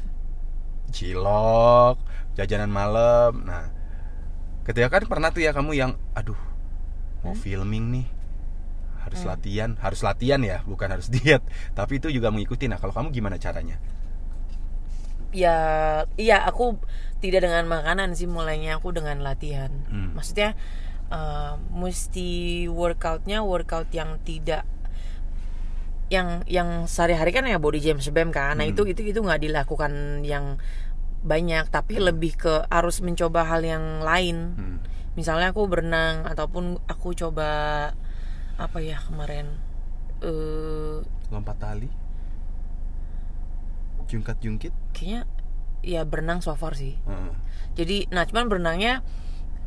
cilok 0.90 1.96
jajanan 2.36 2.70
malam. 2.72 3.44
Nah 3.44 3.68
ketika 4.66 4.88
kan 5.00 5.04
pernah 5.08 5.28
tuh 5.32 5.42
ya 5.44 5.52
kamu 5.56 5.72
yang 5.76 5.92
aduh 6.16 6.38
mau 7.24 7.34
Hmm? 7.34 7.42
filming 7.44 7.84
nih. 7.92 8.06
Harus 9.04 9.24
Hmm. 9.24 9.30
latihan 9.30 9.70
harus 9.80 10.00
latihan 10.04 10.40
ya 10.44 10.60
bukan 10.66 10.88
harus 10.92 11.08
diet. 11.14 11.42
Tapi 11.76 12.00
itu 12.00 12.08
juga 12.12 12.28
mengikuti. 12.34 12.68
Nah 12.68 12.78
kalau 12.80 12.92
kamu 12.96 13.08
gimana 13.14 13.36
caranya 13.40 13.78
ya 15.38 15.56
iya 16.16 16.42
aku 16.42 16.74
tidak 17.18 17.46
dengan 17.46 17.64
makanan 17.66 18.14
sih 18.14 18.26
mulainya 18.26 18.76
aku 18.76 18.90
dengan 18.90 19.22
latihan 19.22 19.70
Hmm. 19.86 20.14
maksudnya 20.14 20.58
eh, 21.08 21.52
mesti 21.72 22.30
workoutnya 22.68 23.40
workout 23.42 23.88
yang 23.90 24.18
tidak 24.22 24.66
yang 26.08 26.40
yang 26.48 26.88
sehari-hari 26.88 27.30
kan 27.30 27.44
ya 27.44 27.60
body 27.60 27.78
jam 27.78 28.00
sebem 28.00 28.32
kan 28.32 28.56
nah 28.56 28.64
Hmm. 28.64 28.72
itu 28.72 28.82
itu 28.88 29.00
itu 29.06 29.20
nggak 29.20 29.44
dilakukan 29.44 30.24
yang 30.24 30.56
banyak 31.20 31.68
tapi 31.68 31.98
lebih 31.98 32.32
ke 32.34 32.64
harus 32.66 32.98
mencoba 32.98 33.44
hal 33.44 33.60
yang 33.60 34.00
lain 34.00 34.36
Hmm. 34.56 34.78
misalnya 35.14 35.52
aku 35.52 35.68
berenang 35.68 36.24
ataupun 36.24 36.80
aku 36.86 37.12
coba 37.12 37.50
apa 38.56 38.78
ya 38.80 38.96
kemarin 38.98 39.52
eh 40.18 40.98
lompat 41.28 41.58
tali 41.60 41.86
jungkat 44.08 44.36
jungkit 44.40 44.72
kayaknya 44.96 45.28
ya 45.84 46.02
berenang 46.02 46.42
so 46.42 46.56
far 46.58 46.74
sih 46.74 46.98
Heeh. 47.06 47.32
jadi 47.78 47.96
nah 48.10 48.26
cuman 48.26 48.50
berenangnya 48.50 49.06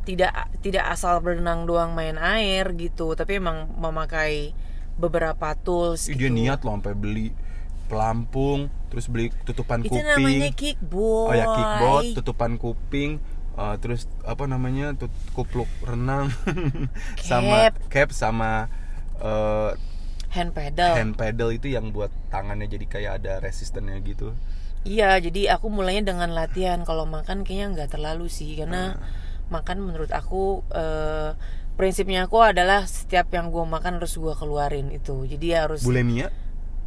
tidak 0.02 0.50
tidak 0.60 0.84
asal 0.90 1.22
berenang 1.22 1.64
doang 1.64 1.94
main 1.94 2.18
air 2.18 2.74
gitu 2.74 3.14
tapi 3.14 3.38
emang 3.38 3.70
memakai 3.78 4.50
beberapa 4.98 5.54
tools 5.56 6.10
Ih, 6.10 6.18
gitu. 6.18 6.26
dia 6.26 6.30
niat 6.30 6.66
loh 6.66 6.74
sampai 6.76 6.94
beli 6.98 7.28
pelampung 7.86 8.68
terus 8.90 9.08
beli 9.08 9.32
tutupan 9.46 9.80
itu 9.84 9.94
kuping 9.94 10.04
namanya 10.04 10.50
kickboard 10.52 11.28
oh 11.30 11.34
ya 11.36 11.46
kickboard 11.48 12.04
tutupan 12.18 12.52
kuping 12.58 13.10
uh, 13.56 13.76
terus 13.78 14.08
apa 14.24 14.44
namanya 14.48 14.92
tut 14.96 15.12
kupluk 15.32 15.68
renang 15.84 16.28
sama 17.28 17.70
Cap. 17.70 17.74
cap 17.88 18.08
sama 18.12 18.68
uh, 19.20 19.76
hand 20.32 20.56
pedal. 20.56 20.96
Hand 20.96 21.14
pedal 21.14 21.52
itu 21.52 21.68
yang 21.68 21.92
buat 21.92 22.08
tangannya 22.32 22.66
jadi 22.66 22.86
kayak 22.88 23.12
ada 23.22 23.32
resistennya 23.44 24.00
gitu? 24.00 24.32
Iya 24.82 25.20
jadi 25.20 25.54
aku 25.54 25.68
mulainya 25.68 26.10
dengan 26.10 26.32
latihan. 26.32 26.82
Kalau 26.82 27.04
makan 27.06 27.44
kayaknya 27.44 27.66
nggak 27.76 27.90
terlalu 27.94 28.26
sih 28.26 28.56
karena 28.58 28.96
Ah. 28.96 29.52
makan 29.52 29.84
menurut 29.84 30.08
aku 30.10 30.64
eh, 30.72 31.36
prinsipnya 31.76 32.24
aku 32.26 32.40
adalah 32.40 32.88
setiap 32.88 33.28
yang 33.36 33.52
gue 33.52 33.62
makan 33.62 34.00
harus 34.00 34.16
gue 34.16 34.34
keluarin 34.34 34.88
itu. 34.90 35.28
Jadi 35.28 35.46
harus 35.52 35.84
bulimia 35.84 36.32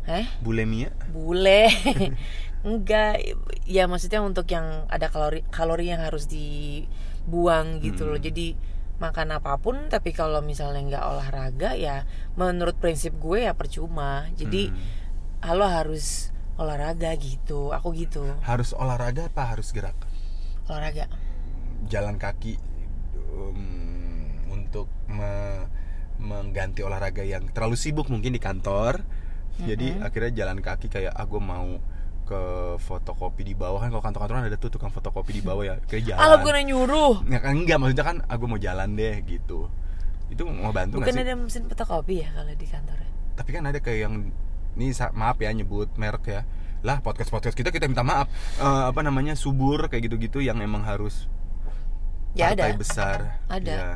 eh 0.05 0.25
bulimia 0.41 0.89
bule. 1.13 1.69
Enggak. 2.67 3.21
Ya 3.69 3.85
maksudnya 3.85 4.25
untuk 4.25 4.49
yang 4.49 4.89
ada 4.89 5.07
kalori 5.13 5.45
kalori 5.53 5.93
yang 5.93 6.01
harus 6.01 6.25
dibuang 6.25 7.79
gitu 7.79 8.09
loh. 8.09 8.17
Hmm. 8.17 8.25
jadi 8.25 8.47
makan 8.95 9.35
apa 9.35 9.59
pun 9.59 9.91
tapi 9.91 10.15
kalau 10.15 10.39
misalnya 10.39 10.79
nggak 10.79 11.05
olahraga 11.05 11.75
ya 11.75 12.07
menurut 12.39 12.79
prinsip 12.79 13.15
gue 13.19 13.43
ya 13.43 13.53
percuma. 13.53 14.27
Jadi 14.33 14.71
Hmm. 14.71 14.79
halo 15.43 15.67
harus 15.67 16.31
olahraga 16.55 17.11
gitu. 17.19 17.75
Aku 17.75 17.91
gitu. 17.91 18.23
Harus 18.41 18.71
olahraga 18.71 19.27
apa 19.27 19.51
harus 19.51 19.75
gerak? 19.75 19.95
Olahraga. 20.71 21.11
Jalan 21.91 22.15
kaki 22.15 22.55
um, 23.35 24.31
untuk 24.49 24.87
me- 25.05 25.67
mengganti 26.15 26.79
olahraga 26.79 27.21
yang 27.21 27.51
terlalu 27.51 27.75
sibuk 27.75 28.07
mungkin 28.07 28.31
di 28.31 28.39
kantor. 28.39 29.03
Jadi 29.55 29.99
akhirnya 30.03 30.43
jalan 30.43 30.59
kaki 30.59 30.91
kayak 30.91 31.15
ah 31.15 31.23
gue 31.23 31.39
mau 31.39 31.79
ke 32.25 32.41
fotokopi 32.81 33.45
di 33.45 33.53
bawah. 33.53 33.77
Kan 33.79 33.93
kalau 33.93 34.03
kantor-kantoran 34.03 34.49
ada 34.49 34.57
tuh 34.57 34.73
tukang 34.73 34.89
fotokopi 34.89 35.39
di 35.39 35.43
bawah 35.45 35.63
ya. 35.63 35.75
Kayak 35.85 36.13
jalan. 36.13 36.21
Alah 36.25 36.37
bukan 36.41 36.53
nyuruh. 36.65 37.13
Ya 37.29 37.39
kan 37.39 37.53
enggak. 37.55 37.77
Maksudnya 37.77 38.05
kan 38.05 38.17
ah 38.25 38.35
gue 38.35 38.47
mau 38.49 38.59
jalan 38.59 38.97
deh 38.97 39.21
gitu. 39.23 39.69
Itu 40.27 40.41
mau 40.49 40.73
bantu 40.73 40.97
bukan 40.99 41.13
sih? 41.13 41.21
ada 41.21 41.33
mesin 41.37 41.63
fotokopi 41.69 42.25
ya 42.25 42.29
kalau 42.33 42.53
di 42.57 42.65
kantor 42.67 42.97
ya? 42.97 43.09
tapi 43.35 43.51
kan 43.51 43.67
ada 43.67 43.83
kayak 43.83 43.99
yang 44.07 44.15
ini 44.79 44.95
maaf 45.11 45.37
ya 45.43 45.51
nyebut 45.51 45.91
merek 45.99 46.25
ya. 46.25 46.41
Lah 46.87 47.03
podcast 47.03 47.29
podcast 47.29 47.55
kita 47.55 47.69
kita 47.69 47.85
minta 47.85 48.01
maaf. 48.01 48.31
Eh, 48.57 48.83
apa 48.89 49.03
namanya 49.03 49.35
subur 49.35 49.85
kayak 49.91 50.07
gitu-gitu 50.09 50.39
yang 50.41 50.57
emang 50.63 50.81
harus 50.87 51.27
Ya 52.35 52.51
partai 52.51 52.75
ada. 52.75 52.79
besar. 52.79 53.17
Ada. 53.47 53.71
Ya. 53.75 53.89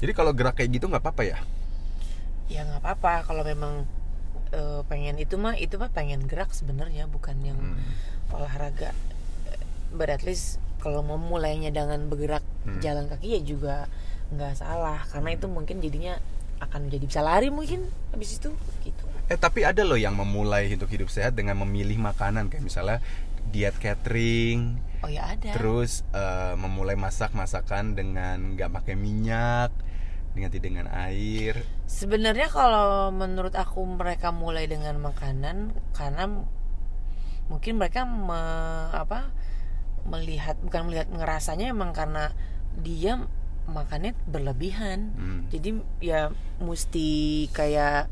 jadi 0.00 0.12
kalau 0.12 0.32
gerak 0.36 0.60
kayak 0.60 0.76
gitu 0.76 0.88
nggak 0.88 1.00
apa-apa 1.04 1.22
ya? 1.24 1.38
Ya 2.46 2.62
nggak 2.68 2.84
apa-apa. 2.84 3.26
Kalau 3.26 3.42
memang 3.42 3.88
eh, 4.56 4.80
pengen 4.84 5.20
itu 5.20 5.36
mah 5.36 5.54
itu 5.54 5.76
mah 5.76 5.92
pengen 5.92 6.24
gerak 6.24 6.50
sebenarnya 6.50 7.04
bukan 7.06 7.36
yang 7.40 7.60
Hmm. 7.60 7.76
olahraga 8.32 8.96
but 9.92 10.08
at 10.08 10.24
least 10.24 10.56
kalau 10.80 11.00
mau 11.00 11.16
mulainya 11.16 11.68
dengan 11.68 12.08
bergerak 12.08 12.42
Hmm. 12.64 12.80
jalan 12.80 13.06
kaki 13.06 13.36
ya 13.36 13.40
juga 13.42 13.76
nggak 14.28 14.58
salah 14.58 15.04
karena 15.06 15.30
itu 15.32 15.46
mungkin 15.46 15.78
jadinya 15.78 16.18
akan 16.58 16.88
jadi 16.88 17.04
bisa 17.04 17.20
lari 17.20 17.52
mungkin 17.52 17.84
habis 18.10 18.40
itu 18.40 18.50
gitu 18.82 19.04
eh 19.28 19.36
tapi 19.36 19.62
ada 19.62 19.84
loh 19.84 19.94
yang 19.94 20.16
memulai 20.16 20.72
untuk 20.72 20.88
hidup 20.88 21.06
sehat 21.06 21.36
dengan 21.36 21.54
memilih 21.58 22.00
makanan 22.00 22.48
kayak 22.48 22.64
misalnya 22.64 22.98
diet 23.46 23.76
catering 23.78 24.80
oh 25.04 25.10
ya 25.10 25.30
ada 25.30 25.52
terus 25.52 26.02
eh, 26.10 26.54
memulai 26.56 26.96
masak 26.96 27.30
masakan 27.32 27.94
dengan 27.94 28.56
nggak 28.56 28.72
pakai 28.72 28.94
minyak 28.96 29.70
diganti 30.36 30.60
dengan 30.60 30.86
air. 30.92 31.64
Sebenarnya 31.88 32.52
kalau 32.52 33.08
menurut 33.10 33.56
aku 33.56 33.82
mereka 33.88 34.30
mulai 34.30 34.68
dengan 34.68 35.00
makanan 35.00 35.72
karena 35.96 36.28
mungkin 37.48 37.80
mereka 37.80 38.04
me- 38.04 38.92
apa 38.92 39.32
melihat 40.06 40.54
bukan 40.62 40.86
melihat 40.86 41.08
ngerasanya 41.10 41.72
emang 41.72 41.90
karena 41.96 42.30
dia 42.78 43.24
makannya 43.66 44.14
berlebihan. 44.30 45.10
Hmm. 45.18 45.40
jadi 45.50 45.82
ya 45.98 46.30
mesti 46.62 47.50
kayak 47.50 48.06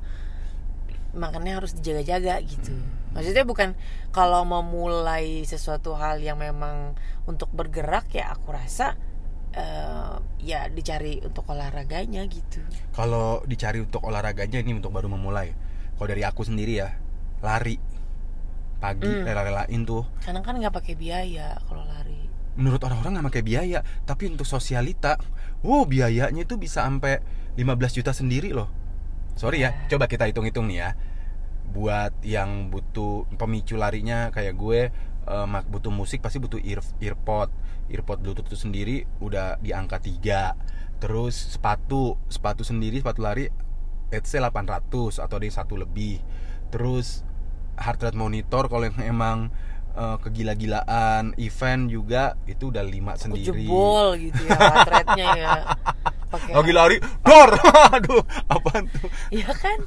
makannya 1.15 1.55
harus 1.55 1.79
dijaga-jaga 1.79 2.43
gitu. 2.43 2.75
Maksudnya 3.15 3.47
bukan 3.47 3.79
kalau 4.11 4.43
memulai 4.43 5.47
sesuatu 5.47 5.95
hal 5.95 6.19
yang 6.19 6.43
memang 6.43 6.99
untuk 7.31 7.47
bergerak 7.55 8.11
ya 8.11 8.35
aku 8.35 8.51
rasa 8.51 8.99
eh, 9.55 10.15
ya 10.43 10.67
dicari 10.69 11.23
untuk 11.23 11.47
olahraganya 11.47 12.27
gitu. 12.27 12.61
Kalau 12.93 13.41
dicari 13.47 13.81
untuk 13.81 14.03
olahraganya 14.03 14.61
ini 14.61 14.75
untuk 14.75 14.91
baru 14.91 15.07
memulai. 15.09 15.55
Kalau 15.95 16.09
dari 16.11 16.23
aku 16.27 16.43
sendiri 16.43 16.83
ya 16.83 16.91
lari. 17.41 17.79
Pagi 18.83 19.09
Hmm. 19.09 19.25
rela-relain 19.25 19.81
tuh. 19.87 20.05
Karena 20.21 20.45
kan 20.45 20.59
nggak 20.61 20.75
pakai 20.75 20.95
biaya 20.99 21.57
kalau 21.65 21.87
lari. 21.87 22.21
Menurut 22.55 22.83
orang-orang 22.85 23.19
nggak 23.19 23.27
pakai 23.33 23.45
biaya 23.47 23.81
tapi 24.05 24.31
untuk 24.31 24.45
sosialita 24.47 25.17
wow 25.65 25.83
biayanya 25.89 26.45
itu 26.45 26.55
bisa 26.55 26.85
sampai 26.85 27.19
15 27.57 27.97
juta 27.97 28.13
sendiri 28.13 28.53
loh. 28.53 28.69
Sorry 29.35 29.65
ya 29.65 29.89
coba 29.89 30.07
kita 30.11 30.29
hitung-hitung 30.29 30.69
nih 30.69 30.79
ya. 30.85 30.91
Buat 31.75 32.23
yang 32.23 32.71
butuh 32.71 33.27
pemicu 33.35 33.75
larinya 33.75 34.31
kayak 34.31 34.55
gue 34.55 34.81
mak- 35.27 35.69
butuh 35.69 35.91
musik 35.91 36.21
pasti 36.21 36.39
butuh 36.39 36.61
ear 36.61 36.81
earpod. 37.01 37.49
Earpod 37.89 38.21
bluetooth 38.21 38.49
itu 38.49 38.57
sendiri 38.57 38.97
udah 39.21 39.61
di 39.61 39.73
angka 39.73 40.01
3 40.01 41.01
terus 41.03 41.37
sepatu 41.53 42.17
sepatu 42.33 42.65
sendiri 42.65 42.97
sepatu 43.03 43.21
lari 43.21 43.45
let's 44.09 44.31
say 44.33 44.41
800 44.41 45.21
atau 45.21 45.35
ada 45.37 45.45
yang 45.45 45.53
satu 45.53 45.75
lebih. 45.77 46.23
Terus 46.71 47.21
heart 47.77 48.01
rate 48.01 48.17
monitor 48.17 48.71
kalau 48.71 48.87
yang 48.87 48.97
emang 49.05 49.39
eh, 49.93 50.17
kegila-gilaan. 50.23 51.35
Event 51.37 51.91
juga 51.91 52.39
itu 52.47 52.71
udah 52.73 52.83
lima 52.83 53.19
aku 53.19 53.31
sendiri. 53.31 53.67
jebol 53.67 54.17
gitu 54.17 54.41
ya 54.49 54.57
heart 54.57 54.89
rate-nya 54.89 55.29
ya. 55.35 55.53
Pakai 56.35 56.51
lagi 56.51 56.73
lari 56.75 56.97
dor! 57.23 57.51
Aduh 57.95 58.23
apaan 58.49 58.91
tuh? 58.91 59.07
Ya 59.31 59.51
kan 59.55 59.87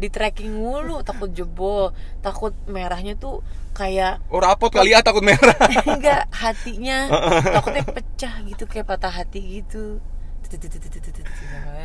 di 0.00 0.08
tracking 0.08 0.56
mulu 0.56 1.04
takut 1.04 1.28
jebol 1.30 1.92
takut 2.24 2.56
merahnya 2.64 3.14
tuh 3.20 3.44
kayak 3.76 4.24
oh 4.32 4.40
rapot 4.40 4.72
kali 4.72 4.96
ya 4.96 5.04
takut 5.04 5.20
merah 5.20 5.54
enggak 5.92 6.24
hatinya 6.32 7.06
takutnya 7.60 7.84
pecah 7.84 8.34
gitu 8.48 8.64
kayak 8.64 8.88
patah 8.88 9.12
hati 9.12 9.60
gitu 9.60 10.00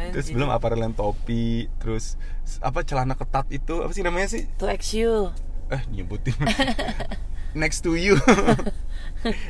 terus 0.09 0.31
belum 0.31 0.49
aparel 0.49 0.81
topi 0.95 1.69
terus 1.77 2.17
apa 2.65 2.81
celana 2.81 3.13
ketat 3.13 3.45
itu 3.53 3.83
apa 3.83 3.91
sih 3.93 4.01
namanya 4.01 4.27
sih 4.31 4.49
to 4.57 4.65
X 4.65 4.95
you 4.97 5.29
eh 5.69 5.81
nyebutin 5.93 6.33
next 7.53 7.81
to 7.85 7.93
you 7.93 8.17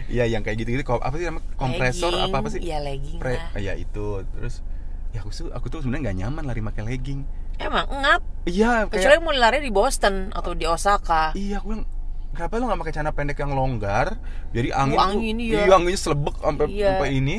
Iya 0.08 0.24
yang 0.32 0.40
kayak 0.40 0.64
gitu-gitu 0.64 0.88
apa 0.88 1.16
sih 1.20 1.28
namanya 1.28 1.44
kompresor 1.60 2.16
Legging. 2.16 2.32
apa 2.32 2.36
apa 2.40 2.48
sih 2.48 2.62
Iya, 2.64 2.78
legging 2.80 3.20
Pre- 3.20 3.36
lah. 3.36 3.60
ya 3.60 3.74
itu 3.76 4.24
terus 4.36 4.64
ya 5.12 5.20
aku 5.20 5.32
tuh 5.36 5.48
aku 5.52 5.66
tuh 5.68 5.80
sebenarnya 5.84 6.12
nggak 6.12 6.18
nyaman 6.24 6.44
lari 6.48 6.62
pakai 6.64 6.84
legging 6.88 7.28
emang 7.58 7.86
ngap. 7.88 8.22
Iya 8.46 8.86
kecuali 8.86 9.16
kayak 9.16 9.24
mau 9.24 9.34
lari 9.34 9.60
di 9.60 9.70
Boston 9.70 10.30
atau 10.30 10.54
di 10.54 10.64
Osaka. 10.64 11.34
Iya 11.34 11.58
aku 11.58 11.66
bilang 11.72 11.86
kenapa 12.32 12.54
lu 12.56 12.66
nggak 12.66 12.80
pakai 12.80 12.94
celana 12.94 13.12
pendek 13.12 13.38
yang 13.38 13.52
longgar 13.52 14.20
jadi 14.52 14.70
angin, 14.72 14.94
Oh, 14.94 15.02
tuh- 15.02 15.12
angin, 15.14 15.36
iya. 15.40 15.64
iya 15.64 15.72
anginnya 15.72 15.98
selebek 15.98 16.36
sampai 16.38 16.66
Iya. 16.68 16.88
sampai 16.94 17.10
ini. 17.14 17.38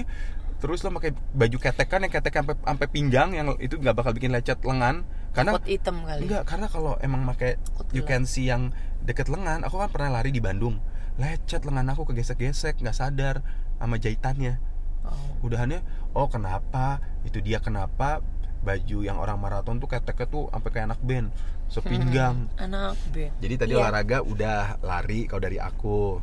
Terus 0.57 0.81
lo 0.81 0.89
pakai 0.91 1.13
baju 1.13 1.57
ketekan 1.61 2.01
yang 2.01 2.11
ketek 2.11 2.33
sampai 2.33 2.55
sampai 2.57 2.87
pinggang 2.89 3.29
yang 3.31 3.47
itu 3.59 3.77
nggak 3.77 3.93
bakal 3.93 4.11
bikin 4.11 4.33
lecet 4.33 4.57
lengan. 4.63 5.05
Karena 5.31 5.53
Takut 5.53 5.69
hitam 5.69 6.01
kali. 6.01 6.21
enggak 6.25 6.43
karena 6.43 6.67
kalau 6.67 6.97
emang 6.99 7.29
pakai 7.29 7.61
you 7.93 8.03
can 8.03 8.25
see 8.25 8.49
yang 8.49 8.73
deket 9.05 9.29
lengan 9.29 9.63
aku 9.63 9.77
kan 9.77 9.93
pernah 9.93 10.17
lari 10.17 10.33
di 10.33 10.41
Bandung. 10.41 10.81
Lecet 11.17 11.61
lengan 11.63 11.93
aku 11.93 12.09
kegesek-gesek 12.09 12.81
nggak 12.81 12.97
sadar 12.97 13.45
sama 13.77 13.97
jahitannya. 13.97 14.57
Oh. 15.07 15.47
udahannya 15.47 15.87
oh 16.13 16.27
kenapa? 16.27 16.99
Itu 17.23 17.39
dia 17.39 17.63
kenapa 17.63 18.19
baju 18.67 18.99
yang 19.01 19.17
orang 19.17 19.39
maraton 19.39 19.79
tuh 19.79 19.87
keteknya 19.87 20.27
tuh 20.27 20.51
sampai 20.51 20.71
kayak 20.71 20.87
anak 20.91 21.01
band 21.01 21.29
sepinggang. 21.67 22.51
Anak 22.59 22.95
B. 23.11 23.31
jadi 23.39 23.55
tadi 23.57 23.73
Iya. 23.75 23.81
olahraga 23.83 24.19
udah 24.23 24.83
lari 24.83 25.27
kalau 25.27 25.43
dari 25.43 25.59
aku. 25.59 26.19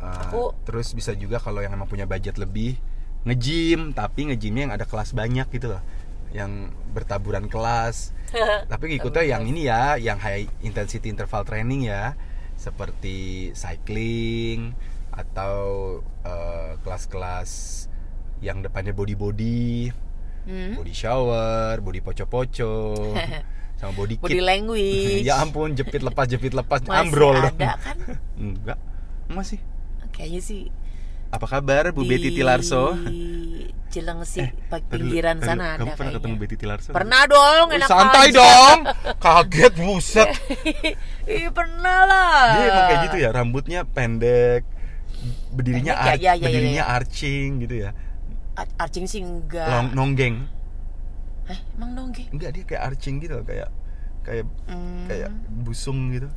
Uh, 0.00 0.20
Aku- 0.28 0.52
terus 0.64 0.92
bisa 0.92 1.12
juga 1.12 1.40
kalau 1.40 1.64
yang 1.64 1.72
emang 1.72 1.88
punya 1.88 2.04
budget 2.04 2.36
lebih 2.36 2.76
nge-gym 3.24 3.92
tapi 3.92 4.28
nge-gymnya 4.28 4.68
yang 4.68 4.74
ada 4.76 4.84
kelas 4.84 5.12
banyak 5.12 5.48
gitu 5.48 5.72
loh. 5.72 5.82
Yang 6.32 6.72
bertaburan 6.92 7.46
kelas. 7.46 8.10
Tapi 8.72 8.84
ngikutnya 8.90 9.22
yang 9.22 9.46
ini 9.46 9.64
ya 9.64 9.94
yang 9.94 10.18
high 10.18 10.50
intensity 10.60 11.06
interval 11.06 11.46
training 11.46 11.86
ya. 11.86 12.18
Seperti 12.58 13.50
cycling 13.54 14.74
atau 15.14 15.54
uh, 16.26 16.74
kelas-kelas 16.82 17.86
yang 18.42 18.60
depannya 18.60 18.90
body 18.90 19.14
body 19.14 19.94
Hmm? 20.44 20.72
body 20.74 20.92
shower 20.92 21.74
body 21.78 22.00
poco-poco 22.00 22.72
sama 23.78 23.92
body 23.92 24.14
Body 24.16 24.28
kit 24.30 24.44
language. 24.44 25.24
ya 25.28 25.38
ampun 25.38 25.72
jepit 25.72 26.00
lepas 26.00 26.24
jepit 26.24 26.52
lepas 26.52 26.80
Masih 26.80 27.00
ambrol 27.00 27.36
dong. 27.38 27.56
ada 27.56 27.74
kan? 27.76 27.96
enggak 28.38 28.78
masih 29.26 29.58
Kayaknya 30.10 30.40
sih 30.40 30.62
apa 31.28 31.46
kabar 31.48 31.90
Bu 31.90 32.00
di 32.00 32.08
Betty 32.08 32.30
Tilarso 32.30 32.94
Cilengsi 33.88 34.38
Eh, 34.40 34.50
pinggiran 34.84 35.38
sana 35.38 35.74
kamu 35.74 35.86
ada 35.86 35.96
pernah 35.96 36.12
ketemu 36.12 36.22
kayaknya. 36.28 36.38
Betty 36.40 36.56
Tilarso 36.56 36.90
Pernah 36.90 37.22
dong, 37.24 37.66
enak 37.70 37.88
santai 37.88 38.26
aja. 38.28 38.36
dong 38.36 38.78
kaget 39.18 39.72
buset 39.74 40.28
Iya 41.24 41.50
pernah 41.50 42.00
lah. 42.04 42.46
dia 42.52 42.66
emang 42.68 42.84
kayak 42.86 43.00
gitu 43.02 43.16
ya 43.16 43.28
rambutnya 43.30 43.80
pendek 43.84 44.62
berdirinya 45.50 45.92
Pendek 45.96 46.06
ya? 46.12 46.12
ar- 46.12 46.20
Ya, 46.20 46.30
ya, 46.30 46.32
ya, 46.32 46.44
berdirinya 46.44 46.84
ya. 46.84 46.94
arching 46.94 47.48
gitu 47.60 47.74
ya 47.80 47.90
Ar- 48.54 48.74
Arching 48.78 49.06
sih 49.06 49.20
enggak. 49.20 49.66
Long, 49.66 49.88
nonggeng 49.92 50.46
Eh, 51.44 51.60
emang 51.76 51.92
Ki? 52.10 52.24
enggak 52.32 52.50
dia 52.50 52.64
kayak 52.64 52.82
arching 52.88 53.20
gitu 53.20 53.36
loh 53.36 53.44
kayak 53.44 53.68
kayak 54.24 54.48
Hmm. 54.64 55.04
kayak 55.04 55.28
busung 55.60 56.08
gitu 56.10 56.32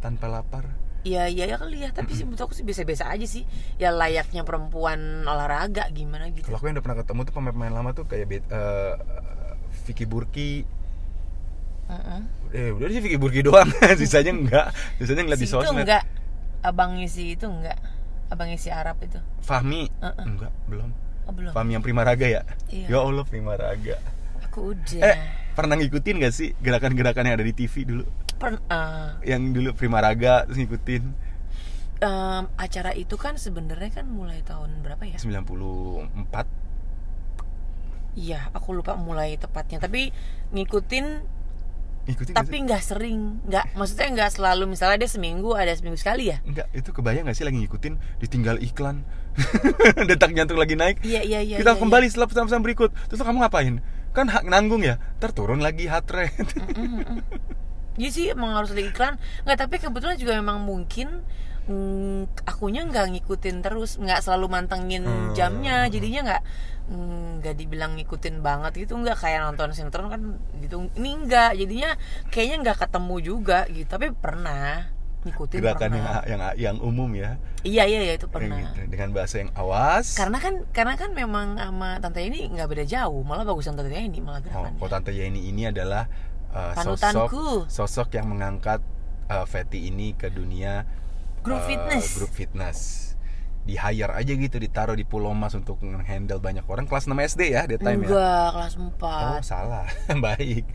tanpa 0.00 0.26
lapar 0.26 0.66
Iya, 1.06 1.30
iya 1.30 1.46
ya 1.46 1.54
kali 1.54 1.86
ya, 1.86 1.94
tapi 1.94 2.18
sih 2.18 2.26
menurut 2.26 2.42
aku 2.42 2.50
sih 2.50 2.66
biasa-biasa 2.66 3.06
aja 3.06 3.22
sih. 3.22 3.46
Ya 3.78 3.94
layaknya 3.94 4.42
perempuan 4.42 5.22
olahraga 5.22 5.86
gimana 5.94 6.34
gitu. 6.34 6.42
kalau 6.42 6.58
aku 6.58 6.66
yang 6.66 6.74
udah 6.74 6.82
pernah 6.82 6.98
ketemu 6.98 7.20
tuh 7.22 7.32
pemain-pemain 7.32 7.70
lama 7.70 7.90
tuh 7.94 8.04
kayak 8.04 8.26
eh, 8.26 8.94
Vicky 9.86 10.02
Burki 10.02 10.66
Heeh. 11.86 12.20
eh 12.50 12.70
udah 12.74 12.90
sih 12.90 12.98
Vicky 12.98 13.14
Burki 13.14 13.38
doang 13.40 13.70
sisanya 14.02 14.34
enggak 14.34 14.66
sisanya 14.98 15.22
ngeliat 15.22 15.38
di 15.38 15.46
Si 15.46 15.54
itu 15.54 15.62
sosmed 15.62 15.86
enggak 15.86 16.02
abangnya 16.66 17.06
si 17.06 17.38
itu 17.38 17.46
enggak. 17.46 17.78
Abangnya 18.26 18.58
si 18.58 18.74
Arab 18.74 18.98
itu. 18.98 19.22
Fahmi 19.38 19.86
Uh-uh. 20.02 20.26
enggak 20.26 20.50
belum 20.66 20.90
Oh, 21.26 21.34
belum. 21.34 21.50
Fahmi 21.50 21.74
yang 21.74 21.82
Primaraga 21.82 22.22
ya 22.22 22.42
Iya. 22.66 22.86
ya 22.88 22.98
Allah 23.00 23.22
Primaraga 23.22 23.98
Aku 24.46 24.72
udah. 24.72 25.02
eh 25.02 25.16
pernah 25.52 25.74
ngikutin 25.74 26.20
gak 26.20 26.30
sih 26.30 26.54
gerakan-gerakan 26.56 27.26
yang 27.26 27.34
ada 27.34 27.42
di 27.42 27.52
TV 27.52 27.82
dulu 27.82 28.04
Per- 28.36 28.62
eh, 28.62 29.08
yang 29.26 29.50
dulu 29.50 29.72
Primaraga 29.72 30.44
terus 30.44 30.56
ngikutin 30.56 31.02
em, 31.96 32.44
acara 32.54 32.92
itu 32.92 33.16
kan 33.16 33.34
sebenarnya 33.34 33.88
kan 33.90 34.06
mulai 34.06 34.40
tahun 34.42 34.84
berapa 34.84 35.02
ya? 35.02 35.16
94 35.16 36.08
Iya, 38.16 38.48
aku 38.50 38.72
lupa 38.72 38.96
mulai 38.96 39.36
tepatnya. 39.36 39.76
Tapi 39.76 40.08
ngikutin 40.50 41.04
ngikutin 42.06 42.32
tapi 42.38 42.56
nggak 42.62 42.82
sering, 42.82 43.42
nggak 43.44 43.74
maksudnya 43.74 44.08
nggak 44.14 44.30
selalu. 44.30 44.64
Misalnya 44.70 45.02
dia 45.02 45.10
seminggu 45.10 45.58
ada 45.58 45.74
seminggu 45.74 45.98
sekali 45.98 46.30
ya. 46.30 46.38
enggak 46.46 46.70
itu 46.70 46.90
kebayang 46.94 47.26
gak 47.26 47.36
sih 47.36 47.44
lagi 47.44 47.58
ngikutin 47.58 47.94
ditinggal 48.22 48.56
iklan? 48.62 49.02
Detak 50.08 50.32
jantung 50.32 50.56
lagi 50.56 50.78
naik. 50.78 51.02
Iya 51.02 51.26
iya 51.26 51.40
iya. 51.42 51.56
kita 51.58 51.74
iya, 51.74 51.80
kembali 51.82 52.06
setelah 52.06 52.30
pesan-pesan 52.30 52.62
berikut. 52.62 52.90
Terus 53.10 53.20
kamu 53.20 53.42
ngapain? 53.42 53.82
Kan 54.14 54.30
hak 54.30 54.46
nanggung 54.46 54.86
ya? 54.86 55.02
Terturun 55.18 55.60
lagi 55.60 55.90
heart 55.90 56.08
rate. 56.14 56.56
Iya 57.96 58.08
sih 58.12 58.24
emang 58.28 58.52
harus 58.52 58.76
ada 58.76 58.84
iklan. 58.84 59.16
Nggak 59.48 59.56
tapi 59.56 59.74
kebetulan 59.80 60.20
juga 60.20 60.36
memang 60.36 60.60
mungkin 60.60 61.24
mm, 61.66 62.44
akunya 62.44 62.82
nggak 62.82 63.06
ngikutin 63.12 63.56
terus, 63.60 63.96
nggak 63.96 64.20
selalu 64.20 64.46
mantengin 64.48 65.02
Hmm. 65.02 65.32
jamnya. 65.32 65.86
Jadinya 65.86 66.20
nggak 66.26 66.42
mm, 66.88 67.28
nggak 67.38 67.54
dibilang 67.56 67.92
ngikutin 67.94 68.40
banget 68.40 68.72
gitu 68.78 68.94
nggak 68.94 69.16
kayak 69.16 69.42
nonton 69.42 69.70
sinetron 69.70 70.06
kan 70.06 70.20
gitu. 70.58 70.86
Ini 70.94 71.10
nggak, 71.24 71.50
jadinya 71.56 71.90
kayaknya 72.28 72.56
nggak 72.62 72.78
ketemu 72.82 73.16
juga 73.20 73.58
gitu. 73.66 73.86
Tapi 73.86 74.10
pernah 74.12 74.90
ngikutin 75.22 75.58
gerakan 75.58 75.90
yang, 75.90 76.06
pernah. 76.06 76.22
yang 76.22 76.40
yang 76.54 76.76
umum 76.78 77.10
ya 77.10 77.34
Iya 77.66 77.82
iya 77.82 77.98
iya 78.00 78.14
itu 78.14 78.24
Yang 78.24 78.34
pernah. 78.38 78.58
gitu. 78.62 78.78
dengan 78.86 79.08
bahasa 79.10 79.42
yang 79.42 79.50
awas 79.58 80.14
Karena 80.14 80.38
kan 80.38 80.54
karena 80.70 80.94
kan 80.94 81.10
memang 81.10 81.58
sama 81.58 81.98
tante 81.98 82.22
ini 82.22 82.46
nggak 82.46 82.62
beda 82.64 82.84
jauh, 82.86 83.26
malah 83.26 83.42
bagusan 83.42 83.74
tante 83.74 83.90
ini 83.90 84.22
malah 84.22 84.38
Oh, 84.38 84.42
gerakannya. 84.46 84.78
kalau 84.78 84.86
tante 84.88 85.10
Yeni 85.10 85.50
ini 85.50 85.66
adalah 85.66 86.06
uh, 86.54 86.78
Panutanku. 86.78 87.66
sosok 87.66 88.06
sosok 88.06 88.08
yang 88.14 88.30
mengangkat 88.30 88.78
uh, 89.26 89.42
Fatty 89.42 89.90
ini 89.90 90.14
ke 90.14 90.30
dunia 90.30 90.86
Grup 91.46 91.62
uh, 91.62 91.64
fitness. 91.64 92.06
grup 92.12 92.32
fitness. 92.34 92.78
Di 93.62 93.74
hire 93.74 94.10
aja 94.12 94.30
gitu, 94.30 94.58
ditaruh 94.58 94.94
di 94.94 95.02
Pulau 95.02 95.30
Mas 95.30 95.54
untuk 95.54 95.78
handle 95.82 96.38
banyak 96.38 96.62
orang 96.62 96.86
kelas 96.86 97.06
6 97.06 97.14
SD 97.34 97.42
ya, 97.50 97.66
that 97.66 97.78
time 97.78 98.02
ya. 98.02 98.10
Enggak, 98.10 98.48
kelas 98.52 98.74
Oh, 98.76 99.38
4 99.38 99.42
salah. 99.42 99.86
Baik. 100.26 100.66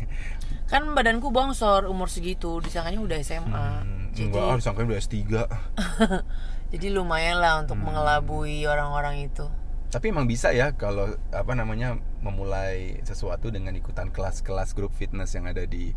Kan 0.68 0.92
badanku 0.92 1.32
bongsor 1.32 1.88
umur 1.88 2.08
segitu, 2.08 2.60
disangkanya 2.60 3.00
udah 3.00 3.18
SMA. 3.20 3.66
Hmm, 3.84 4.12
jadi 4.12 4.28
enggak, 4.28 4.44
oh, 4.44 4.56
disangkain 4.56 4.88
udah 4.88 5.00
S3. 5.00 5.16
jadi 6.76 6.88
lumayan 6.92 7.40
lah 7.40 7.60
untuk 7.60 7.76
Hmm. 7.76 7.88
mengelabui 7.88 8.64
orang-orang 8.64 9.28
itu. 9.28 9.48
Tapi 9.92 10.08
emang 10.08 10.24
bisa 10.24 10.56
ya 10.56 10.72
kalau 10.72 11.12
apa 11.36 11.52
namanya 11.52 12.00
memulai 12.24 13.04
sesuatu 13.04 13.52
dengan 13.52 13.76
ikutan 13.76 14.08
kelas-kelas 14.08 14.72
grup 14.72 14.96
fitness 14.96 15.36
yang 15.36 15.52
ada 15.52 15.68
di 15.68 15.92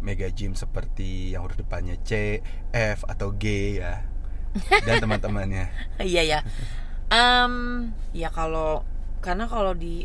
mega 0.00 0.28
gym 0.28 0.52
seperti 0.52 1.32
yang 1.32 1.48
huruf 1.48 1.56
depannya 1.56 1.96
C, 2.04 2.40
F 2.72 3.08
atau 3.08 3.32
G 3.32 3.76
ya. 3.80 4.04
Dan 4.84 4.96
teman-temannya. 5.00 5.64
iya 6.04 6.22
ya. 6.22 6.40
Em, 7.08 7.54
ya 8.12 8.28
kalau 8.28 8.84
karena 9.18 9.48
kalau 9.48 9.72
di 9.72 10.04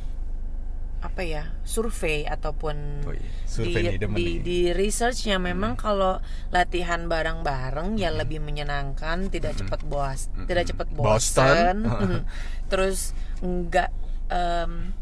apa 1.03 1.19
ya 1.19 1.51
survei 1.67 2.23
ataupun 2.23 3.03
Oh 3.03 3.11
iya, 3.11 3.27
survei 3.43 3.99
di, 3.99 3.99
nih 3.99 3.99
di, 3.99 4.07
nih. 4.07 4.35
di 4.39 4.59
researchnya 4.71 5.35
memang 5.35 5.75
kalau 5.75 6.23
latihan 6.47 7.11
bareng-bareng 7.11 7.99
ya 7.99 8.07
lebih 8.07 8.39
menyenangkan 8.39 9.27
tidak 9.27 9.59
cepat 9.59 9.83
boas 9.83 10.31
Mm-mm. 10.31 10.47
tidak 10.47 10.63
cepat 10.71 10.87
Bosan. 10.95 11.83
bosan 11.83 12.23
terus 12.71 13.11
enggak 13.43 13.91
em, 14.31 14.95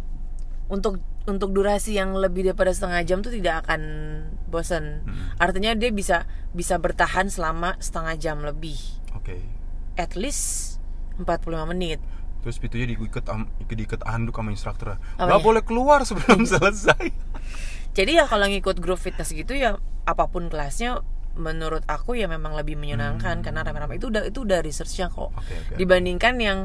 untuk 0.74 0.98
untuk 1.30 1.54
durasi 1.54 2.02
yang 2.02 2.18
lebih 2.18 2.50
daripada 2.50 2.74
setengah 2.74 3.06
jam 3.06 3.22
tuh 3.22 3.30
tidak 3.30 3.62
akan 3.70 3.82
bosan 4.50 5.06
Mm. 5.06 5.38
artinya 5.38 5.72
dia 5.78 5.94
bisa 5.94 6.26
bisa 6.50 6.82
bertahan 6.82 7.30
selama 7.30 7.78
setengah 7.78 8.18
jam 8.18 8.42
lebih 8.42 8.74
Oke. 9.14 9.42
at 9.96 10.16
least 10.16 10.78
45 11.20 11.72
menit 11.72 12.00
Terus 12.42 12.58
pitunya 12.58 12.90
diikat 12.90 13.30
diikat 13.70 14.02
anduk 14.02 14.34
sama 14.34 14.50
instruktur. 14.50 14.98
Apa 15.14 15.30
Gak 15.30 15.40
ya? 15.40 15.46
boleh 15.46 15.62
keluar 15.62 16.02
sebelum 16.02 16.42
selesai. 16.50 17.14
Jadi 17.94 18.12
ya 18.18 18.26
kalau 18.26 18.50
ngikut 18.50 18.82
grup 18.82 18.98
fitness 18.98 19.30
gitu 19.30 19.54
ya 19.54 19.78
apa 20.04 20.26
pun 20.26 20.50
kelasnya 20.50 21.06
menurut 21.38 21.86
aku 21.86 22.18
ya 22.18 22.26
memang 22.26 22.58
lebih 22.58 22.76
menyenangkan 22.76 23.40
karena 23.40 23.62
rame-rame 23.62 23.96
itu 23.96 24.10
udah 24.10 24.26
itu 24.26 24.42
udah 24.42 24.58
researchnya 24.60 25.08
kok 25.08 25.30
Hmm. 25.30 25.38
Oke, 25.38 25.54
oke. 25.54 25.74
dibandingkan 25.78 26.36
yang 26.36 26.60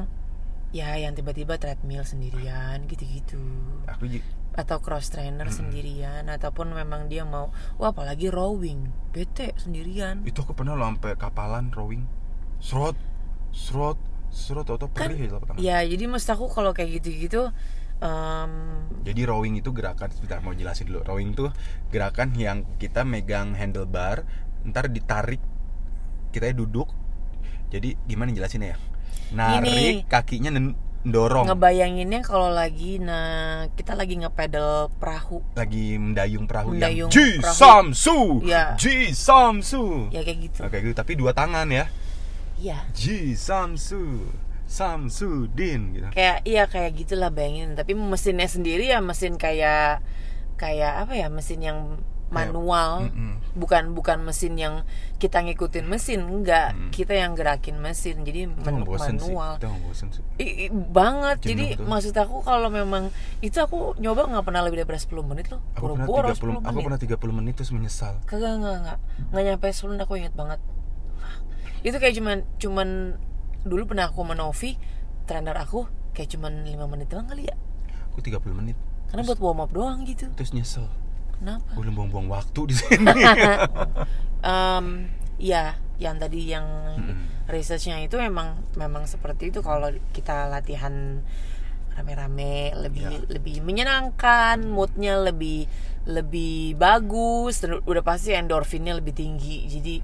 ya 0.72 0.96
yang 0.96 1.12
tiba-tiba 1.12 1.54
treadmill 1.54 2.02
sendirian 2.02 2.88
gitu-gitu 2.88 3.38
Aku 3.86 4.08
atau 4.56 4.80
cross 4.80 5.12
trainer 5.12 5.44
Hmm. 5.44 5.56
sendirian 5.60 6.24
ataupun 6.26 6.72
memang 6.72 7.06
dia 7.06 7.22
mau 7.22 7.52
wah 7.76 7.92
apalagi 7.92 8.32
rowing 8.32 8.88
bete 9.12 9.52
sendirian 9.54 10.24
itu 10.24 10.40
aku 10.40 10.56
pernah 10.56 10.72
lo 10.72 10.88
sampai 10.88 11.14
kapalan 11.14 11.68
rowing. 11.70 12.08
Srot, 12.60 12.96
srot, 13.52 13.98
srot 14.32 14.66
atau 14.66 14.88
kan 14.90 15.08
perih 15.12 15.28
tangan. 15.30 15.56
ya 15.60 15.80
jadi 15.84 16.04
maksud 16.10 16.30
aku 16.34 16.46
kalau 16.50 16.72
kayak 16.76 17.00
gitu-gitu 17.00 17.48
em, 18.02 18.52
Jadi 19.06 19.20
rowing 19.24 19.60
itu 19.60 19.70
gerakan 19.72 20.10
sebentar 20.12 20.42
mau 20.44 20.52
jelasin 20.52 20.88
dulu. 20.90 21.00
Rowing 21.06 21.32
tuh 21.32 21.50
gerakan 21.88 22.34
yang 22.36 22.66
kita 22.76 23.06
megang 23.06 23.54
handlebar, 23.56 24.26
ntar 24.66 24.90
ditarik 24.90 25.40
kita 26.34 26.52
duduk. 26.52 26.90
Jadi 27.72 27.96
gimana 28.04 28.30
jelasinnya 28.34 28.74
ya? 28.74 28.78
Narik 29.34 30.06
Gini. 30.06 30.06
kakinya 30.06 30.50
dorong. 31.06 31.46
ngebayanginnya 31.46 32.20
kalau 32.26 32.50
lagi 32.50 32.98
nah 32.98 33.70
kita 33.78 33.94
lagi 33.94 34.18
ngepedal 34.18 34.90
perahu 34.98 35.38
lagi 35.54 35.94
mendayung 36.02 36.50
perahu 36.50 36.74
Mendayung 36.74 37.10
yang 37.14 37.38
perahu. 37.38 37.54
Samsu. 37.54 38.18
Ya. 38.42 38.74
Ji 38.74 39.14
Samsu. 39.14 40.10
ya 40.10 40.26
kayak 40.26 40.38
gitu 40.50 40.58
Oke, 40.66 40.82
gitu 40.82 40.94
tapi 40.98 41.14
dua 41.14 41.30
tangan 41.30 41.70
ya. 41.70 41.86
Iya. 42.56 42.78
Ji 42.92 43.36
Samsu. 43.36 44.26
Samsudin 44.66 45.94
gitu. 45.94 46.06
kayak 46.10 46.42
iya 46.42 46.66
kayak 46.66 46.98
gitulah 46.98 47.30
bayangin. 47.30 47.78
Tapi 47.78 47.94
mesinnya 47.94 48.50
sendiri 48.50 48.90
ya 48.90 48.98
mesin 48.98 49.38
kayak 49.38 50.02
kayak 50.58 51.06
apa 51.06 51.12
ya 51.14 51.30
mesin 51.30 51.62
yang 51.62 51.78
manual. 52.26 53.06
Mm-mm. 53.06 53.38
bukan 53.56 53.96
bukan 53.96 54.20
mesin 54.20 54.58
yang 54.58 54.82
kita 55.16 55.40
ngikutin 55.40 55.86
mesin 55.86 56.26
enggak. 56.26 56.74
Mm. 56.74 56.90
kita 56.90 57.14
yang 57.14 57.32
gerakin 57.38 57.78
mesin 57.78 58.20
jadi 58.26 58.50
men- 58.50 58.82
sih. 58.84 59.32
manual. 59.32 59.52
Ngebosen 59.62 60.08
sih. 60.10 60.22
I- 60.36 60.66
i- 60.66 60.72
banget. 60.74 61.40
Jenuh 61.40 61.50
jadi 61.54 61.66
tuh. 61.78 61.86
maksud 61.86 62.14
aku 62.18 62.42
kalau 62.42 62.68
memang 62.68 63.14
itu 63.38 63.56
aku 63.62 63.94
nyoba 63.96 64.26
nggak 64.26 64.44
pernah 64.44 64.66
lebih 64.66 64.82
dari 64.82 64.98
10 64.98 65.22
menit 65.22 65.46
loh. 65.48 65.62
Aku 65.78 65.94
pernah 65.94 66.04
boro-boro 66.04 66.34
30 66.34 66.36
10 66.36 66.58
aku 66.58 66.74
menit. 66.74 66.84
pernah 66.84 67.00
30 67.00 67.38
menit 67.38 67.54
terus 67.54 67.70
menyesal. 67.70 68.14
Kagak 68.26 68.58
nggak 68.58 68.76
nggak. 68.82 68.98
Nggak 69.30 69.42
nyampe 69.46 69.66
10 69.70 69.88
menit 69.94 70.02
aku 70.02 70.14
inget 70.18 70.34
banget 70.34 70.60
itu 71.86 71.96
kayak 71.96 72.18
cuman 72.18 72.36
cuman 72.58 72.88
dulu 73.62 73.86
pernah 73.86 74.10
aku 74.10 74.22
menovi 74.22 74.74
trainer 75.22 75.54
aku 75.54 75.86
kayak 76.10 76.34
cuman 76.34 76.66
5 76.66 76.74
menit 76.86 77.06
doang 77.06 77.26
kali 77.26 77.46
ya. 77.46 77.54
Aku 78.10 78.18
30 78.18 78.42
menit. 78.52 78.74
Karena 79.06 79.22
buat 79.22 79.38
warm 79.38 79.60
up 79.60 79.70
doang 79.70 80.02
gitu. 80.02 80.26
terus 80.34 80.50
nyesel. 80.50 80.90
Kenapa? 81.36 81.68
Gue 81.76 81.86
buang-buang 81.86 82.26
waktu 82.26 82.60
di 82.66 82.74
sini. 82.74 83.06
Em, 84.42 84.86
ya 85.36 85.76
yang 85.96 86.16
tadi 86.16 86.48
yang 86.48 86.64
Mm-mm. 86.96 87.46
researchnya 87.46 88.00
itu 88.00 88.16
memang 88.16 88.56
memang 88.74 89.04
seperti 89.04 89.50
itu. 89.50 89.60
Kalau 89.60 89.92
kita 90.10 90.48
latihan 90.48 91.20
rame-rame 91.92 92.76
lebih 92.76 93.04
Ya. 93.08 93.20
lebih 93.30 93.64
menyenangkan 93.64 94.60
moodnya 94.64 95.16
lebih 95.16 95.64
lebih 96.06 96.76
bagus 96.76 97.64
udah 97.64 98.02
pasti 98.04 98.32
endorfinnya 98.32 98.94
lebih 98.94 99.12
tinggi. 99.12 99.64
Jadi 99.66 99.94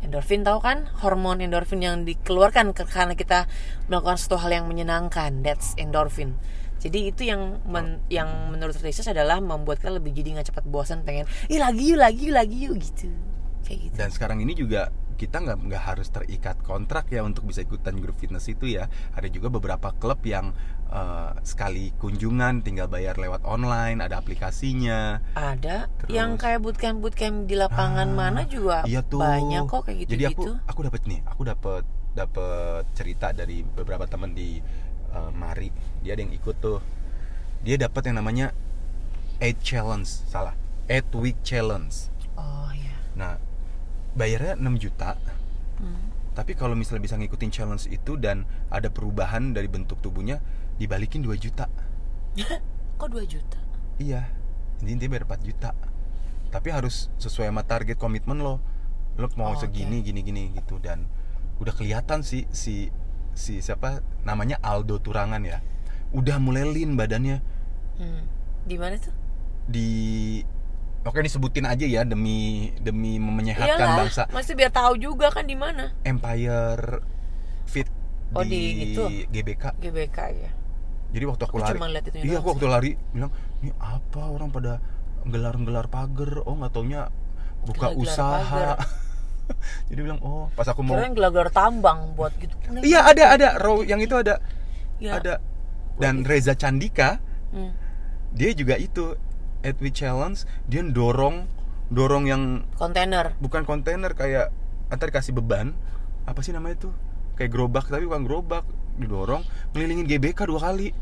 endorfin 0.00 0.42
tahu 0.42 0.58
kan? 0.60 0.88
Hormon 1.04 1.40
endorfin 1.44 1.80
yang 1.84 2.02
dikeluarkan 2.04 2.72
ke- 2.72 2.88
karena 2.88 3.14
kita 3.14 3.46
melakukan 3.88 4.16
suatu 4.16 4.40
hal 4.40 4.50
yang 4.52 4.66
menyenangkan. 4.66 5.44
That's 5.44 5.76
endorfin. 5.76 6.36
Jadi 6.80 7.12
itu 7.12 7.28
yang 7.28 7.60
men- 7.68 8.00
yang 8.08 8.48
menurut 8.48 8.72
research 8.80 9.12
adalah 9.12 9.36
membuat 9.36 9.84
kita 9.84 9.92
lebih 9.92 10.16
jadi 10.16 10.40
nggak 10.40 10.48
cepat 10.48 10.64
bosan 10.64 11.04
pengen 11.04 11.28
ih 11.52 11.60
lagi 11.60 11.92
yuk 11.92 12.00
lagi 12.00 12.32
yuk 12.32 12.36
lagi 12.40 12.56
yuk 12.64 12.74
gitu. 12.80 13.12
Kayak 13.68 13.78
gitu. 13.84 13.94
Dan 14.00 14.08
sekarang 14.08 14.40
ini 14.40 14.56
juga 14.56 14.88
kita 15.20 15.44
nggak 15.44 15.58
nggak 15.68 15.82
harus 15.84 16.08
terikat 16.08 16.56
kontrak 16.64 17.12
ya 17.12 17.20
untuk 17.20 17.44
bisa 17.44 17.60
ikutan 17.60 18.00
grup 18.00 18.16
fitness 18.16 18.48
itu 18.48 18.64
ya. 18.80 18.88
Ada 19.12 19.28
juga 19.28 19.52
beberapa 19.52 19.92
klub 19.92 20.24
yang 20.24 20.56
eh, 20.90 21.30
sekali 21.42 21.94
kunjungan 21.96 22.60
tinggal 22.60 22.86
bayar 22.86 23.14
lewat 23.14 23.42
online 23.42 23.98
ada 23.98 24.18
aplikasinya. 24.18 25.22
Ada 25.32 25.86
Terus- 25.96 26.10
yang 26.10 26.34
kayak 26.34 26.60
bootcamp 26.60 26.98
bootcamp 26.98 27.46
di 27.46 27.54
lapangan 27.54 28.08
Ah, 28.08 28.16
mana 28.16 28.42
juga 28.44 28.82
iya 28.84 29.00
tuh. 29.00 29.18
banyak 29.18 29.64
kok 29.64 29.82
kayak 29.84 29.98
gitu 30.00 30.10
jadi 30.12 30.24
aku 30.28 30.34
gitu 30.36 30.52
aku 30.64 30.80
dapat 30.82 31.00
nih 31.06 31.20
aku 31.24 31.42
dapat 31.44 31.82
dapat 32.10 32.82
cerita 32.92 33.30
dari 33.30 33.62
beberapa 33.62 34.02
teman 34.04 34.32
di 34.32 34.58
eh, 35.08 35.30
Mari. 35.32 35.70
Dia 36.00 36.14
ada 36.14 36.22
yang 36.22 36.30
ikut 36.32 36.56
tuh. 36.58 36.78
Dia 37.60 37.76
dapat 37.76 38.06
yang 38.06 38.16
namanya 38.16 38.50
eight 39.38 39.58
challenge 39.60 40.06
salah. 40.26 40.54
Eight 40.86 41.06
week 41.12 41.38
challenge. 41.42 42.10
Oh 42.34 42.70
ya 42.70 42.94
nah 43.12 43.38
bayarnya 44.12 44.54
6 44.54 44.74
juta. 44.76 45.14
Hmm. 45.78 46.10
tapi 46.30 46.52
kalau 46.52 46.76
misalnya 46.76 47.00
bisa 47.00 47.16
ngikutin 47.16 47.48
challenge 47.48 47.84
itu 47.86 48.14
dan 48.14 48.44
ada 48.68 48.86
perubahan 48.86 49.50
dari 49.50 49.64
bentuk 49.66 49.96
tubuhnya 49.98 50.38
dibalikin 50.80 51.20
2 51.20 51.36
juta. 51.36 51.68
Kok 52.96 53.08
2 53.12 53.20
juta? 53.28 53.58
Iya. 54.00 54.24
Ini 54.80 54.96
dia 54.96 55.12
bayar 55.12 55.28
4 55.28 55.44
juta. 55.44 55.76
Tapi 56.48 56.68
harus 56.72 57.12
sesuai 57.20 57.52
sama 57.52 57.62
target 57.62 58.00
komitmen 58.00 58.40
lo. 58.40 58.58
Lo 59.20 59.28
mau 59.36 59.52
Oh, 59.52 59.60
segini 59.60 60.00
gini 60.00 60.24
gini 60.24 60.42
gitu. 60.56 60.80
Dan 60.80 61.04
udah 61.60 61.76
kelihatan 61.76 62.24
sih 62.24 62.48
si 62.50 62.88
si 63.36 63.60
siapa? 63.60 64.00
Namanya 64.24 64.56
Aldo 64.64 64.96
Turangan 64.98 65.44
ya. 65.44 65.60
Udah 66.10 66.40
mulai 66.40 66.64
lean 66.64 66.96
badannya. 66.96 67.44
Hmm. 68.00 68.24
di 68.60 68.76
mana 68.76 68.96
tuh? 68.96 69.12
Di 69.68 69.88
oke 71.00 71.20
disebutin 71.20 71.64
aja 71.64 71.84
ya 71.84 72.04
demi 72.04 72.68
demi 72.76 73.16
menyehatkan 73.16 73.76
Iyalah, 73.76 73.96
bangsa. 74.04 74.22
masih 74.32 74.52
biar 74.52 74.68
tahu 74.68 74.96
juga 74.96 75.28
kan 75.28 75.44
di 75.44 75.56
mana. 75.56 75.92
Empire 76.04 77.00
Fit 77.64 77.88
Oh, 78.32 78.44
di, 78.44 78.52
di 78.52 78.60
itu? 78.92 79.04
GBK 79.28 79.76
GBK 79.80 80.18
ya 80.32 80.50
jadi 81.10 81.24
waktu 81.26 81.42
aku, 81.46 81.58
Aku 81.58 81.66
lari 81.66 81.78
iya 82.22 82.38
aku 82.38 82.48
waktu 82.54 82.66
lari 82.70 82.90
bilang 83.10 83.30
ini 83.60 83.74
apa 83.82 84.30
orang 84.30 84.54
pada 84.54 84.78
gelar-gelar 85.26 85.86
pagar? 85.90 86.46
Oh 86.46 86.54
nggak 86.54 86.72
taunya 86.72 87.10
buka 87.66 87.92
Gelar-gelar 87.92 88.02
usaha. 88.06 88.68
jadi 89.90 90.00
bilang 90.06 90.20
oh 90.22 90.46
pas 90.54 90.70
aku 90.70 90.86
mau 90.86 90.94
kirain 90.94 91.12
gelar-gelar 91.12 91.50
tambang 91.50 92.14
buat 92.14 92.30
gitu. 92.38 92.54
Iya 92.80 93.10
ada 93.10 93.24
ada. 93.34 93.48
Row 93.58 93.82
yang 93.82 93.98
itu 93.98 94.14
ada. 94.14 94.38
Ya. 95.02 95.18
ada. 95.18 95.42
Dan 95.98 96.22
Reza 96.24 96.54
Candika 96.54 97.18
Hmm. 97.50 97.74
dia 98.30 98.54
juga 98.54 98.78
itu 98.78 99.18
we 99.82 99.90
challenge 99.90 100.46
dia 100.70 100.86
dorong 100.86 101.50
dorong 101.90 102.30
yang 102.30 102.42
kontainer. 102.78 103.34
Bukan 103.42 103.66
kontainer 103.66 104.14
kayak 104.14 104.54
antar 104.86 105.10
kasih 105.10 105.34
beban. 105.34 105.74
Apa 106.30 106.46
sih 106.46 106.54
namanya 106.54 106.86
tuh 106.86 106.94
kayak 107.34 107.50
gerobak 107.50 107.90
tapi 107.90 108.06
bukan 108.06 108.22
gerobak 108.22 108.62
didorong 109.00 109.42
ngelilingin 109.72 110.06
GBK 110.06 110.46
dua 110.46 110.60
kali 110.60 110.92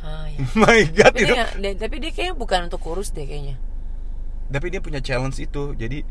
ah, 0.00 0.26
ya. 0.30 0.38
my 0.60 0.80
god 0.90 1.12
tapi, 1.12 1.26
itu 1.26 1.34
dia, 1.34 1.46
dia- 1.58 1.76
tapi 1.76 1.94
dia 1.98 2.10
kayaknya 2.10 2.34
bukan 2.34 2.60
untuk 2.66 2.80
kurus 2.80 3.10
deh 3.10 3.26
kayaknya 3.26 3.58
tapi 4.48 4.66
dia 4.68 4.80
punya 4.80 5.00
challenge 5.02 5.38
itu 5.38 5.74
jadi 5.74 6.02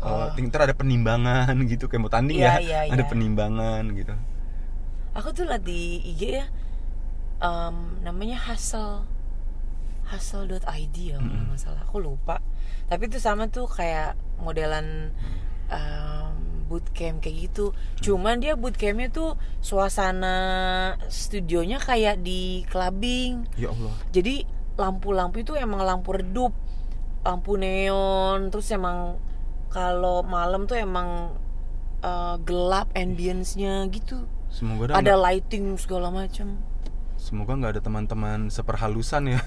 Oh. 0.00 0.32
uh, 0.32 0.40
ntar 0.48 0.64
ada 0.64 0.72
penimbangan 0.72 1.52
gitu 1.68 1.84
kayak 1.84 2.00
mau 2.00 2.08
tanding 2.08 2.40
Iya, 2.40 2.56
ya 2.64 2.88
iya, 2.88 2.96
ada 2.96 3.04
iya. 3.04 3.10
penimbangan 3.12 3.84
gitu 3.92 4.16
aku 5.12 5.28
tuh 5.36 5.44
liat 5.44 5.60
di 5.60 6.00
IG 6.08 6.40
ya 6.40 6.48
em, 7.44 8.00
namanya 8.00 8.40
hustle 8.48 9.04
hustle.id 10.08 10.96
ya 10.96 11.20
kalau 11.20 11.28
Mm-mm. 11.28 11.52
nggak 11.52 11.60
salah 11.60 11.82
aku 11.84 12.00
lupa 12.00 12.40
tapi 12.88 13.12
itu 13.12 13.20
sama 13.20 13.52
tuh 13.52 13.68
kayak 13.68 14.16
modelan 14.40 15.12
em, 15.68 16.59
bootcamp 16.70 17.18
kayak 17.18 17.50
gitu. 17.50 17.74
Cuman 17.98 18.38
dia 18.38 18.54
bootcampnya 18.54 19.10
tuh 19.10 19.34
suasana 19.58 20.36
studionya 21.10 21.82
kayak 21.82 22.22
di 22.22 22.62
clubbing. 22.70 23.50
Ya 23.58 23.74
Allah. 23.74 23.90
Jadi 24.14 24.46
lampu-lampu 24.78 25.42
itu 25.42 25.58
emang 25.58 25.82
lampu 25.82 26.14
redup 26.14 26.54
lampu 27.20 27.60
neon 27.60 28.48
terus 28.48 28.72
emang 28.72 29.20
kalau 29.68 30.24
malam 30.24 30.64
tuh 30.64 30.78
emang 30.78 31.36
eh, 32.06 32.36
gelap 32.46 32.94
ambience-nya 32.94 33.90
gitu. 33.90 34.30
Semoga 34.48 34.94
ada 34.94 35.18
lighting 35.18 35.74
segala 35.74 36.14
macam 36.14 36.70
semoga 37.20 37.52
nggak 37.52 37.72
ada 37.76 37.82
teman-teman 37.84 38.48
seperhalusan 38.48 39.36
ya. 39.36 39.40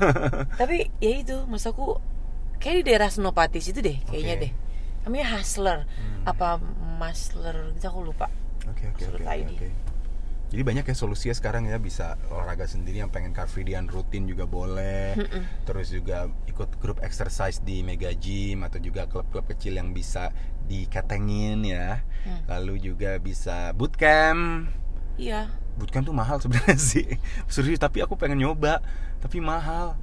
Tapi 0.60 0.88
ya 1.04 1.20
itu 1.20 1.36
mas 1.44 1.68
aku 1.68 2.00
kayak 2.60 2.76
di 2.80 2.84
daerah 2.92 3.12
Senopati 3.12 3.60
situ 3.60 3.84
deh 3.84 4.00
kayaknya 4.08 4.34
Oke. 4.36 4.42
deh 4.48 4.52
namanya 5.06 5.26
Hustler. 5.38 5.78
Hmm. 5.86 6.22
apa 6.28 6.60
Masler 7.00 7.72
gitu 7.76 7.86
aku 7.88 8.00
lupa. 8.12 8.28
Oke 8.68 8.92
oke 8.92 9.04
oke 9.08 9.90
jadi 10.50 10.66
banyak 10.66 10.82
ya 10.90 10.94
solusinya 10.98 11.30
sekarang 11.30 11.70
ya 11.70 11.78
bisa 11.78 12.18
olahraga 12.26 12.66
sendiri 12.66 12.98
yang 12.98 13.10
pengen 13.14 13.30
cardian 13.30 13.86
rutin 13.86 14.26
juga 14.26 14.50
boleh. 14.50 15.14
Mm-mm. 15.14 15.62
terus 15.62 15.94
juga 15.94 16.26
ikut 16.50 16.74
grup 16.82 16.98
exercise 17.06 17.62
di 17.62 17.86
mega 17.86 18.10
gym 18.10 18.66
atau 18.66 18.82
juga 18.82 19.06
klub-klub 19.06 19.46
kecil 19.46 19.78
yang 19.78 19.94
bisa 19.94 20.34
dikatengin 20.66 21.62
ya. 21.62 22.02
Hmm. 22.26 22.42
lalu 22.50 22.82
juga 22.82 23.16
bisa 23.22 23.70
bootcamp. 23.78 24.66
Iya. 25.14 25.54
Bootcamp 25.78 26.10
tuh 26.10 26.16
mahal 26.18 26.36
sebenarnya 26.42 26.76
sih. 26.82 27.06
Serius 27.46 27.78
tapi 27.78 28.02
aku 28.02 28.18
pengen 28.18 28.42
nyoba 28.42 28.82
tapi 29.22 29.38
mahal. 29.38 29.94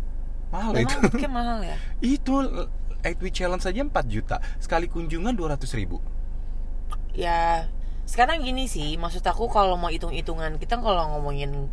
Mahal 0.47 0.71
memang 0.79 0.87
itu. 0.87 0.97
bootcamp 1.11 1.33
mahal 1.35 1.59
ya? 1.59 1.75
Itu 2.15 2.39
8 3.07 3.23
week 3.23 3.35
challenge 3.35 3.63
saja 3.63 3.79
4 3.79 3.91
juta 4.11 4.43
sekali 4.59 4.91
kunjungan 4.91 5.31
200 5.31 5.63
ribu. 5.79 6.03
Ya 7.15 7.71
sekarang 8.07 8.43
gini 8.43 8.67
sih 8.71 8.95
maksud 8.95 9.23
aku 9.23 9.51
kalau 9.51 9.75
mau 9.75 9.91
hitung-hitungan 9.91 10.59
kita 10.59 10.79
kalau 10.79 11.15
ngomongin 11.15 11.67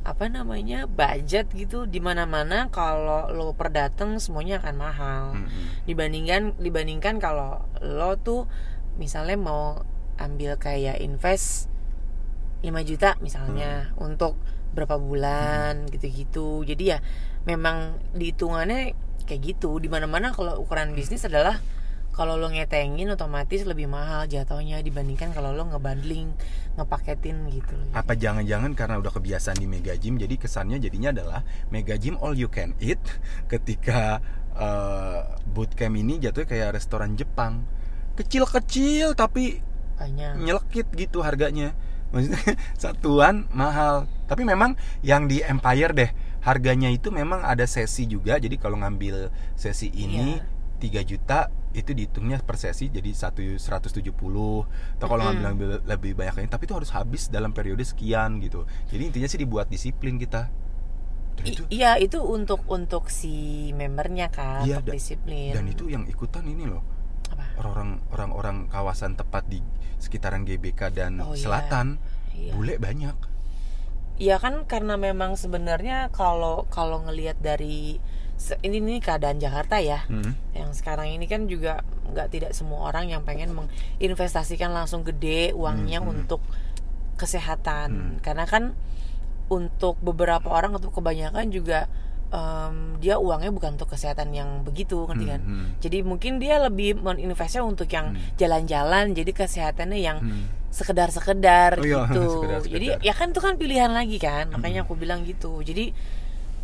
apa 0.00 0.32
namanya 0.32 0.88
budget 0.88 1.52
gitu 1.52 1.84
di 1.84 2.00
mana-mana 2.00 2.72
kalau 2.72 3.28
lo 3.28 3.52
per 3.52 3.68
dateng 3.68 4.16
semuanya 4.16 4.62
akan 4.64 4.76
mahal. 4.80 5.22
Mm-mm. 5.36 5.84
dibandingkan 5.84 6.56
dibandingkan 6.56 7.20
kalau 7.20 7.68
lo 7.84 8.16
tuh 8.16 8.48
misalnya 8.96 9.36
mau 9.36 9.84
ambil 10.16 10.56
kayak 10.56 11.00
invest 11.00 11.68
5 12.60 12.70
juta 12.84 13.16
misalnya 13.24 13.92
untuk 13.96 14.36
berapa 14.72 14.96
bulan 15.00 15.88
gitu-gitu. 15.90 16.62
Jadi 16.64 16.84
ya 16.96 16.98
memang 17.44 17.98
dihitungannya 18.14 19.09
kayak 19.30 19.54
gitu. 19.54 19.78
Di 19.78 19.86
mana-mana 19.86 20.34
kalau 20.34 20.58
ukuran 20.58 20.90
bisnis 20.98 21.22
adalah 21.22 21.62
kalau 22.10 22.34
lo 22.34 22.50
ngetengin 22.50 23.14
otomatis 23.14 23.62
lebih 23.62 23.86
mahal 23.86 24.26
jatuhnya 24.26 24.82
dibandingkan 24.82 25.30
kalau 25.30 25.54
lo 25.54 25.62
ngebundling 25.70 26.34
ngepaketin 26.74 27.48
gitu 27.54 27.72
loh. 27.78 27.88
apa 27.94 28.12
jangan-jangan 28.18 28.74
karena 28.74 28.98
udah 28.98 29.12
kebiasaan 29.14 29.56
di 29.56 29.66
mega 29.70 29.94
gym 29.94 30.18
jadi 30.18 30.34
kesannya 30.36 30.82
jadinya 30.82 31.14
adalah 31.14 31.40
mega 31.70 31.94
gym 31.96 32.18
all 32.18 32.34
you 32.34 32.50
can 32.50 32.74
eat 32.82 32.98
ketika 33.52 34.18
eh, 34.58 35.20
bootcamp 35.48 35.94
ini 35.96 36.18
jatuhnya 36.18 36.48
kayak 36.50 36.68
restoran 36.76 37.14
Jepang. 37.14 37.64
Kecil-kecil 38.18 39.16
tapi 39.16 39.62
banyak. 39.96 40.44
nyelekit 40.44 40.90
gitu 40.92 41.22
harganya. 41.22 41.72
Maksudnya 42.10 42.42
satuan 42.82 43.46
mahal. 43.54 44.10
Tapi 44.26 44.42
memang 44.42 44.74
yang 45.00 45.30
di 45.30 45.40
Empire 45.40 45.94
deh 45.94 46.10
harganya 46.40 46.88
itu 46.88 47.08
memang 47.10 47.40
ada 47.42 47.64
sesi 47.64 48.04
juga 48.04 48.36
jadi 48.36 48.56
kalau 48.56 48.76
ngambil 48.76 49.28
sesi 49.54 49.88
ini 49.88 50.36
Iya. 50.36 50.58
3 50.80 51.04
juta 51.04 51.38
itu 51.70 51.92
dihitungnya 51.92 52.40
per 52.40 52.56
sesi 52.56 52.88
jadi 52.88 53.10
satu 53.10 53.44
170 53.44 54.08
atau 54.96 55.06
kalau 55.06 55.22
Mm-mm. 55.22 55.38
ngambil 55.38 55.68
lebih- 55.84 56.14
banyak 56.14 56.34
lagi 56.34 56.48
tapi 56.48 56.64
itu 56.64 56.74
harus 56.74 56.90
habis 56.90 57.28
dalam 57.28 57.50
periode 57.50 57.82
sekian 57.82 58.40
gitu 58.40 58.64
jadi 58.88 59.02
intinya 59.06 59.28
sih 59.28 59.38
dibuat 59.38 59.68
disiplin 59.68 60.16
kita 60.16 60.48
dan 61.36 61.44
itu 61.44 61.62
iya 61.68 61.94
itu 61.96 62.18
untuk 62.18 62.64
untuk 62.66 63.06
si 63.06 63.32
membernya 63.70 64.28
kan 64.28 64.64
Iya, 64.64 64.80
untuk 64.80 64.88
da- 64.88 64.96
disiplin 64.96 65.52
dan 65.52 65.68
itu 65.68 65.86
yang 65.86 66.04
ikutan 66.04 66.42
ini 66.42 66.64
loh 66.64 66.80
orang-orang 67.56 67.90
orang-orang 68.10 68.56
kawasan 68.66 69.14
tepat 69.14 69.44
di 69.46 69.60
sekitaran 69.96 70.42
GBK 70.42 70.80
dan 70.90 71.20
Oh, 71.20 71.32
iya. 71.32 71.38
selatan 71.38 72.00
Iya. 72.32 72.52
bule 72.52 72.74
banyak 72.78 73.14
Iya 74.20 74.36
kan 74.36 74.68
karena 74.68 75.00
memang 75.00 75.32
sebenarnya 75.34 76.12
kalau 76.12 76.68
kalau 76.68 77.00
ngelihat 77.08 77.40
dari 77.40 77.96
ini 78.60 78.76
ini 78.78 79.00
keadaan 79.00 79.36
Jakarta 79.36 79.80
ya 79.80 80.04
Hmm. 80.04 80.36
yang 80.52 80.72
sekarang 80.72 81.08
ini 81.08 81.24
kan 81.24 81.44
juga 81.44 81.80
nggak 82.08 82.28
tidak 82.28 82.52
semua 82.52 82.88
orang 82.88 83.08
yang 83.08 83.24
pengen 83.24 83.52
menginvestasikan 83.52 84.72
langsung 84.72 85.04
gede 85.04 85.52
uangnya 85.52 86.00
Hmm, 86.00 86.08
hmm. 86.08 86.14
untuk 86.24 86.40
kesehatan 87.16 87.88
Hmm. 87.90 88.16
karena 88.20 88.44
kan 88.44 88.72
untuk 89.48 89.96
beberapa 90.00 90.46
orang 90.48 90.76
atau 90.76 90.88
kebanyakan 90.88 91.48
juga 91.48 91.88
em, 92.30 92.94
dia 93.02 93.18
uangnya 93.18 93.50
bukan 93.50 93.74
untuk 93.74 93.90
kesehatan 93.90 94.30
yang 94.30 94.62
begitu 94.62 95.02
ngerti 95.02 95.26
kan 95.26 95.40
Hmm, 95.42 95.50
hmm. 95.50 95.66
jadi 95.82 95.98
mungkin 96.00 96.38
dia 96.38 96.62
lebih 96.62 96.96
meninvestnya 96.96 97.60
untuk 97.60 97.90
yang 97.90 98.14
Hmm. 98.14 98.22
jalan-jalan 98.36 99.12
jadi 99.12 99.32
kesehatannya 99.34 99.98
yang 99.98 100.18
Hmm. 100.22 100.46
Sekedar-sekedar 100.70 101.82
Oh 101.82 101.86
iya, 101.86 102.06
gitu. 102.10 102.22
sekedar-sekedar. 102.40 102.74
Jadi 102.78 102.86
ya 103.02 103.12
kan 103.14 103.34
itu 103.34 103.40
kan 103.42 103.54
pilihan 103.58 103.90
lagi 103.90 104.16
kan. 104.22 104.48
Makanya 104.54 104.86
aku 104.86 104.94
bilang 104.94 105.26
gitu. 105.26 105.60
Jadi 105.60 105.90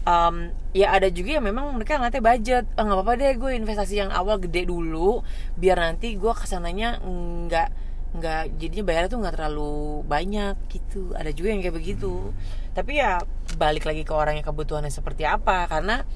em, 0.06 0.36
ya 0.70 0.94
ada 0.94 1.10
juga 1.10 1.38
yang 1.38 1.44
memang 1.44 1.74
mereka 1.74 1.98
ngeliatnya 1.98 2.22
budget. 2.22 2.64
Ah, 2.78 2.82
nggak 2.86 2.96
apa-apa 3.02 3.12
deh 3.18 3.32
gue 3.36 3.50
investasi 3.58 3.94
yang 4.00 4.10
awal 4.14 4.38
gede 4.38 4.70
dulu 4.70 5.20
biar 5.58 5.76
nanti 5.82 6.14
gue 6.14 6.32
ke 6.32 6.46
sananya 6.46 7.02
nggak 7.02 7.68
nggak 8.16 8.42
jadinya 8.56 8.84
bayarnya 8.88 9.10
tuh 9.12 9.20
nggak 9.20 9.34
terlalu 9.36 9.76
banyak 10.06 10.54
gitu. 10.70 11.12
Ada 11.12 11.30
juga 11.34 11.52
yang 11.52 11.60
kayak 11.60 11.76
begitu. 11.76 12.30
Tapi 12.72 13.02
ya 13.02 13.18
balik 13.58 13.84
lagi 13.84 14.06
ke 14.06 14.14
orangnya 14.14 14.46
kebutuhannya 14.46 14.92
seperti 14.94 15.26
apa 15.26 15.66
karena 15.66 16.06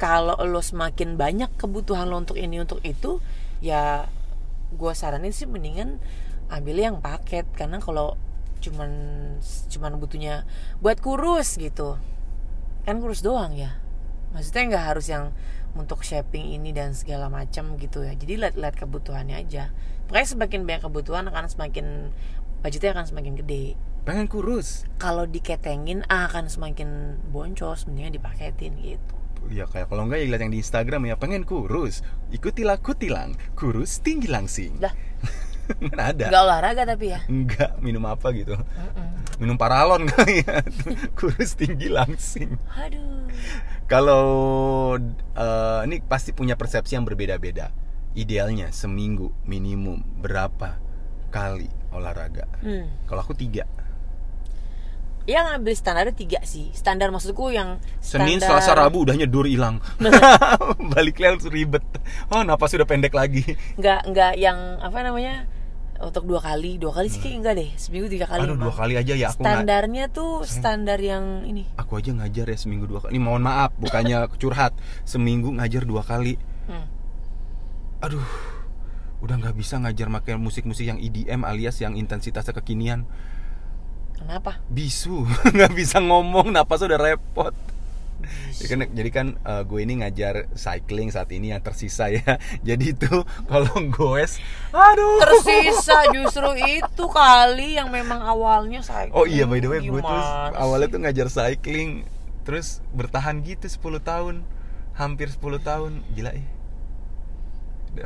kalau 0.00 0.34
lo 0.42 0.58
semakin 0.58 1.14
banyak 1.14 1.54
kebutuhan 1.54 2.10
lo 2.10 2.18
untuk 2.18 2.34
ini 2.34 2.58
untuk 2.58 2.82
itu 2.82 3.22
ya 3.62 4.10
gue 4.74 4.92
saranin 4.96 5.30
sih 5.30 5.46
mendingan 5.46 6.02
ambil 6.52 6.76
yang 6.76 7.00
paket 7.00 7.48
karena 7.56 7.80
kalau 7.80 8.20
cuman 8.62 8.90
cuman 9.72 9.92
butuhnya 9.98 10.44
buat 10.84 11.00
kurus 11.00 11.56
gitu. 11.56 11.96
Kan 12.84 13.00
kurus 13.00 13.24
doang 13.24 13.56
ya. 13.56 13.80
Maksudnya 14.36 14.76
nggak 14.76 14.84
harus 14.94 15.06
yang 15.08 15.32
untuk 15.72 16.04
shopping 16.04 16.52
ini 16.52 16.70
dan 16.76 16.92
segala 16.92 17.32
macam 17.32 17.80
gitu 17.80 18.04
ya. 18.04 18.12
Jadi 18.12 18.38
lihat-lihat 18.38 18.76
kebutuhannya 18.76 19.40
aja. 19.40 19.72
Pokoknya 20.06 20.28
semakin 20.28 20.60
banyak 20.68 20.82
kebutuhan 20.84 21.24
akan 21.32 21.44
semakin 21.48 21.86
budgetnya 22.60 22.92
akan 22.94 23.06
semakin 23.08 23.34
gede. 23.40 23.74
Pengen 24.04 24.26
kurus? 24.26 24.84
Kalau 24.98 25.24
diketengin 25.24 26.04
akan 26.10 26.50
semakin 26.50 27.16
boncos 27.32 27.88
mendingan 27.88 28.18
dipaketin 28.18 28.76
gitu. 28.82 29.14
Ya 29.50 29.66
kayak 29.66 29.90
kalau 29.90 30.06
enggak 30.06 30.22
ya 30.22 30.26
lihat 30.30 30.42
yang 30.46 30.54
di 30.54 30.60
Instagram 30.62 31.02
ya 31.10 31.14
pengen 31.18 31.42
kurus. 31.42 32.06
Ikutilah 32.30 32.78
kutilang 32.78 33.34
kurus 33.58 33.98
tinggi 34.02 34.30
langsing. 34.30 34.78
Lah 34.78 34.94
kan 35.92 35.98
ada. 36.14 36.26
Nggak 36.28 36.42
olahraga 36.42 36.82
tapi 36.86 37.06
ya? 37.14 37.20
Enggak 37.26 37.78
minum 37.82 38.04
apa 38.06 38.30
gitu. 38.34 38.54
Mm-mm. 38.54 39.08
minum 39.42 39.56
paralon 39.58 40.06
kali 40.12 40.42
ya. 40.46 40.62
Kurus 41.18 41.58
tinggi 41.58 41.90
langsing. 41.90 42.56
Aduh. 42.78 43.26
Kalau 43.90 44.24
eh, 45.36 45.80
ini 45.88 46.00
pasti 46.04 46.32
punya 46.32 46.54
persepsi 46.54 46.94
yang 46.94 47.04
berbeda-beda. 47.04 47.74
Idealnya 48.12 48.68
seminggu 48.70 49.32
minimum 49.48 50.04
berapa 50.20 50.76
kali 51.32 51.68
olahraga? 51.92 52.44
Hmm. 52.60 52.88
kalau 53.08 53.24
aku 53.24 53.32
tiga 53.32 53.64
yang 55.24 55.46
ngambil 55.46 55.72
standarnya 55.72 56.14
tiga 56.14 56.40
sih 56.42 56.74
standar 56.74 57.08
maksudku 57.08 57.48
yang 57.48 57.78
Senin, 58.02 58.42
standar- 58.42 58.58
Selasa, 58.58 58.74
Rabu 58.74 59.06
udahnya 59.06 59.30
dur 59.30 59.46
hilang 59.46 59.78
balik 60.92 61.18
lagi 61.18 61.38
harus 61.38 61.46
ribet 61.46 61.84
oh 62.28 62.42
napas 62.42 62.74
sudah 62.74 62.84
pendek 62.84 63.14
lagi 63.14 63.54
nggak 63.78 64.10
nggak 64.10 64.32
yang 64.36 64.58
apa 64.78 64.98
namanya 65.00 65.46
untuk 66.02 66.26
dua 66.26 66.42
kali 66.42 66.82
dua 66.82 66.90
kali 66.90 67.06
sih 67.06 67.22
kayak 67.22 67.36
enggak 67.38 67.54
deh 67.62 67.70
seminggu 67.78 68.10
tiga 68.10 68.26
kali 68.26 68.42
aduh 68.42 68.58
dua 68.58 68.74
kali 68.74 68.98
aja 68.98 69.14
ya 69.14 69.30
aku 69.30 69.38
standarnya 69.38 70.04
tuh 70.10 70.42
standar 70.42 70.98
yang 70.98 71.46
ini 71.46 71.70
aku 71.78 72.02
aja 72.02 72.10
ngajar 72.10 72.50
ya 72.50 72.58
seminggu 72.58 72.90
dua 72.90 72.98
kali. 72.98 73.14
Ini 73.14 73.20
mohon 73.22 73.44
maaf, 73.44 73.70
bukannya 73.76 74.26
curhat. 74.40 74.72
Seminggu 75.04 75.52
ngajar 75.52 75.84
dua 75.84 76.00
kali. 76.00 76.34
hmm. 76.66 76.86
Aduh, 78.02 78.24
udah 79.20 79.36
nggak 79.38 79.54
bisa 79.54 79.78
ngajar 79.78 80.10
pakai 80.10 80.34
musik-musik 80.34 80.88
yang 80.88 80.98
EDM 80.98 81.44
alias 81.44 81.78
yang 81.78 81.94
intensitasnya 81.94 82.50
kekinian. 82.50 83.06
Kenapa 84.22 84.62
Bisu, 84.70 85.26
nggak 85.54 85.72
bisa 85.74 85.98
ngomong, 85.98 86.54
napas 86.54 86.80
udah 86.86 86.98
repot. 86.98 87.52
Ya 88.62 88.66
kan, 88.70 88.86
jadi 88.94 89.10
kan 89.10 89.26
eh, 89.42 89.62
gue 89.66 89.80
ini 89.82 89.98
ngajar 89.98 90.46
cycling 90.54 91.10
saat 91.10 91.26
ini 91.34 91.50
yang 91.50 91.58
tersisa 91.58 92.06
ya. 92.06 92.38
Jadi 92.68 92.94
itu 92.94 93.26
kalau 93.50 93.74
goes, 93.90 94.38
aduh. 94.70 95.18
tersisa 95.18 96.06
justru 96.16 96.54
itu 96.62 97.04
kali 97.10 97.74
yang 97.74 97.90
memang 97.90 98.22
awalnya 98.22 98.78
saya 98.78 99.10
Oh 99.10 99.26
iya 99.26 99.42
by 99.42 99.58
the 99.58 99.66
way 99.66 99.82
gue 99.82 99.98
tuh 99.98 100.22
awalnya 100.54 100.88
tuh 100.94 101.00
ngajar 101.02 101.26
cycling 101.26 102.06
terus 102.46 102.78
bertahan 102.94 103.42
gitu 103.42 103.66
10 103.66 103.98
tahun. 104.02 104.46
Hampir 104.94 105.26
10 105.26 105.58
tahun. 105.58 105.92
Gila 106.14 106.30
ya. 106.30 106.46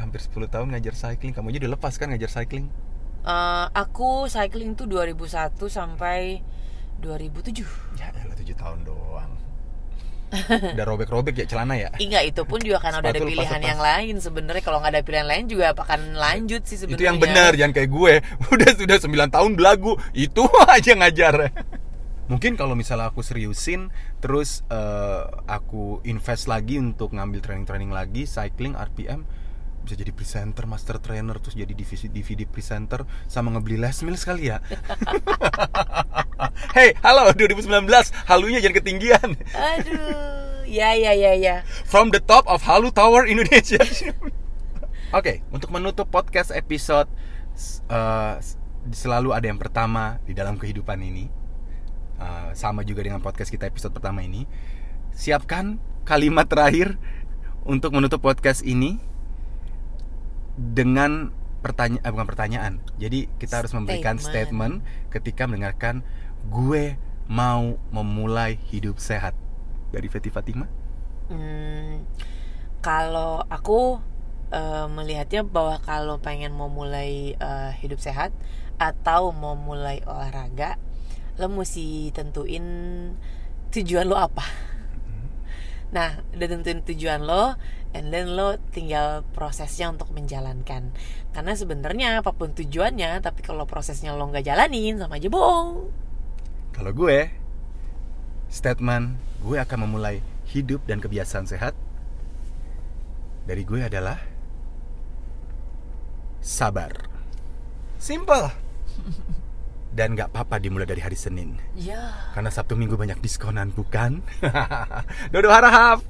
Hampir 0.01 0.25
10 0.25 0.49
tahun 0.49 0.67
ngajar 0.73 0.95
cycling. 0.97 1.37
Kamu 1.37 1.53
aja 1.53 1.59
udah 1.69 1.73
lepas 1.77 2.01
kan 2.01 2.09
ngajar 2.09 2.33
cycling? 2.33 2.73
Eh, 3.27 3.67
aku 3.75 4.31
cycling 4.31 4.79
tuh 4.79 4.87
2001 4.87 5.67
sampai 5.67 6.39
2007 7.03 7.67
Ya 7.99 8.15
elah 8.15 8.39
7 8.39 8.55
tahun 8.55 8.87
doang. 8.87 9.35
Udah 10.79 10.87
robek-robek 10.87 11.35
ya 11.35 11.47
celana 11.51 11.75
ya. 11.75 11.91
Enggak 11.99 12.23
itu 12.23 12.43
pun 12.47 12.63
juga 12.63 12.79
karena 12.79 13.03
udah 13.03 13.11
ada 13.15 13.23
pilihan 13.23 13.63
yang 13.63 13.79
lain 13.83 14.15
sebenarnya 14.19 14.63
kalau 14.63 14.79
nggak 14.83 14.95
ada 14.95 15.03
pilihan 15.07 15.27
lain 15.27 15.45
juga 15.47 15.75
akan 15.75 16.19
lanjut 16.19 16.67
sih 16.67 16.79
sebenarnya 16.79 17.03
Itu 17.03 17.07
yang 17.11 17.19
benar, 17.19 17.51
jangan 17.59 17.75
kayak 17.75 17.91
gue. 17.91 18.15
Udah 18.55 18.71
sudah 18.75 18.97
9 19.03 19.35
tahun 19.35 19.53
belagu, 19.59 19.99
itu 20.15 20.43
aja 20.75 20.93
ngajar. 20.99 21.35
Mungkin 22.27 22.59
kalau 22.59 22.75
misalnya 22.75 23.11
aku 23.11 23.23
seriusin, 23.23 23.91
terus 24.19 24.67
eh, 24.71 25.23
aku 25.47 26.03
invest 26.07 26.51
lagi 26.51 26.79
untuk 26.79 27.15
ngambil 27.15 27.43
training-training 27.43 27.95
lagi, 27.95 28.27
cycling, 28.27 28.75
RPM, 28.75 29.23
bisa 29.87 29.95
jadi 29.95 30.11
presenter, 30.11 30.67
master 30.67 30.99
trainer, 30.99 31.39
terus 31.39 31.55
jadi 31.55 31.71
DVD, 31.71 32.11
DVD 32.11 32.43
presenter, 32.43 33.07
sama 33.31 33.55
ngebeli 33.55 33.79
les 33.79 33.95
meal 34.03 34.19
sekali 34.19 34.51
ya. 34.51 34.59
hey, 36.77 36.99
halo 37.07 37.31
2019, 37.31 37.87
halunya 38.27 38.59
jangan 38.59 38.77
ketinggian. 38.83 39.29
Aduh, 39.55 40.67
ya 40.67 40.91
ya 40.99 41.15
ya 41.15 41.39
ya. 41.39 41.63
From 41.87 42.11
the 42.11 42.19
top 42.19 42.51
of 42.51 42.67
Halu 42.67 42.91
Tower 42.91 43.31
Indonesia. 43.31 43.79
Oke, 45.19 45.47
untuk 45.55 45.71
menutup 45.71 46.11
podcast 46.11 46.51
episode 46.51 47.07
eh, 47.87 48.35
selalu 48.91 49.39
ada 49.39 49.47
yang 49.47 49.63
pertama 49.63 50.19
di 50.27 50.35
dalam 50.35 50.59
kehidupan 50.59 50.99
ini. 50.99 51.31
Eh, 52.19 52.51
sama 52.59 52.83
juga 52.83 53.07
dengan 53.07 53.23
podcast 53.23 53.55
kita 53.55 53.71
episode 53.71 53.95
pertama 53.95 54.27
ini. 54.27 54.51
Siapkan 55.15 55.79
kalimat 56.03 56.51
terakhir 56.51 56.99
untuk 57.63 57.95
menutup 57.95 58.19
podcast 58.19 58.67
ini 58.67 59.16
dengan 60.57 61.31
pertanyaan 61.61 62.03
eh, 62.05 62.13
bukan 62.13 62.29
pertanyaan. 62.29 62.73
Jadi 62.97 63.29
kita 63.37 63.65
harus 63.65 63.73
memberikan 63.77 64.17
Statement. 64.17 64.81
statement 64.81 65.13
ketika 65.13 65.45
mendengarkan 65.45 66.03
gue 66.49 66.97
mau 67.27 67.77
memulai 67.91 68.57
hidup 68.71 69.03
sehat 69.03 69.35
dari 69.91 70.07
Feti 70.07 70.31
Fatima. 70.31 70.67
Hmm, 71.27 72.07
kalau 72.81 73.43
aku 73.51 73.99
eh, 74.55 74.87
melihatnya 74.87 75.43
bahwa 75.43 75.83
kalau 75.83 76.17
pengen 76.23 76.55
mau 76.55 76.71
mulai 76.71 77.35
eh, 77.35 77.71
hidup 77.83 77.99
sehat 77.99 78.31
atau 78.79 79.33
mau 79.33 79.59
mulai 79.59 80.05
olahraga, 80.07 80.79
lo 81.41 81.51
mesti 81.51 82.15
tentuin 82.15 82.65
tujuan 83.75 84.07
lo 84.07 84.17
apa. 84.17 84.45
Nah, 85.95 86.19
udah 86.35 86.47
tentuin 86.51 86.83
tujuan 86.83 87.23
lo, 87.23 87.55
and 87.95 88.11
then 88.11 88.35
lo 88.35 88.59
tinggal 88.75 89.23
prosesnya 89.35 89.91
untuk 89.91 90.11
menjalankan. 90.11 90.91
Karena 91.31 91.53
sebenarnya 91.55 92.09
apa 92.21 92.35
pun 92.35 92.51
tujuannya, 92.53 93.23
tapi 93.23 93.47
kalau 93.47 93.69
prosesnya 93.69 94.17
lo 94.17 94.27
nggak 94.27 94.47
jalanin, 94.47 94.99
sama 94.99 95.23
aja 95.23 95.31
bohong. 95.31 95.91
Kalau 96.75 96.93
gue, 96.93 97.31
statement 98.51 99.15
gue 99.41 99.57
akan 99.63 99.79
memulai 99.87 100.19
hidup 100.51 100.83
dan 100.87 100.99
kebiasaan 100.99 101.47
sehat 101.47 101.75
dari 103.47 103.63
gue 103.63 103.83
adalah 103.87 104.19
sabar. 106.43 106.91
Simple. 107.97 108.51
Dan 109.97 110.13
nggak 110.13 110.29
apa-apa 110.29 110.61
dimulai 110.61 110.85
dari 110.85 111.01
hari 111.01 111.17
Senin. 111.17 111.57
Ya. 111.73 112.13
Karena 112.37 112.53
Sabtu 112.53 112.77
Minggu 112.77 113.01
banyak 113.01 113.17
diskonan, 113.25 113.73
bukan? 113.73 114.21
Dodo 115.33 115.49
harap. 115.49 116.05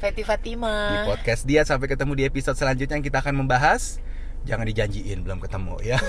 Feti 0.00 0.20
di 0.20 0.24
Fatima 0.24 1.04
podcast 1.04 1.44
dia 1.44 1.60
sampai 1.60 1.84
ketemu 1.84 2.16
di 2.16 2.24
episode 2.24 2.56
selanjutnya 2.56 2.96
yang 2.96 3.04
kita 3.04 3.20
akan 3.20 3.44
membahas 3.44 4.00
jangan 4.48 4.64
dijanjiin 4.64 5.20
belum 5.20 5.44
ketemu 5.44 5.76
ya 5.84 6.00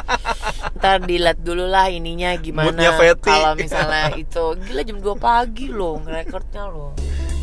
ntar 0.78 1.02
dilihat 1.02 1.42
dulu 1.42 1.66
lah 1.66 1.90
ininya 1.90 2.38
gimana 2.38 2.70
kalau 3.18 3.58
misalnya 3.58 4.14
itu 4.14 4.54
gila 4.70 4.86
jam 4.86 5.02
2 5.02 5.18
pagi 5.18 5.74
loh 5.74 5.98
rekornya 6.06 6.70
loh 6.70 6.94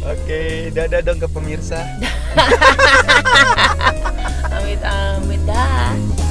oke 0.07 0.41
dadah 0.71 1.03
dong 1.03 1.19
ke 1.19 1.27
pemirsa 1.27 1.83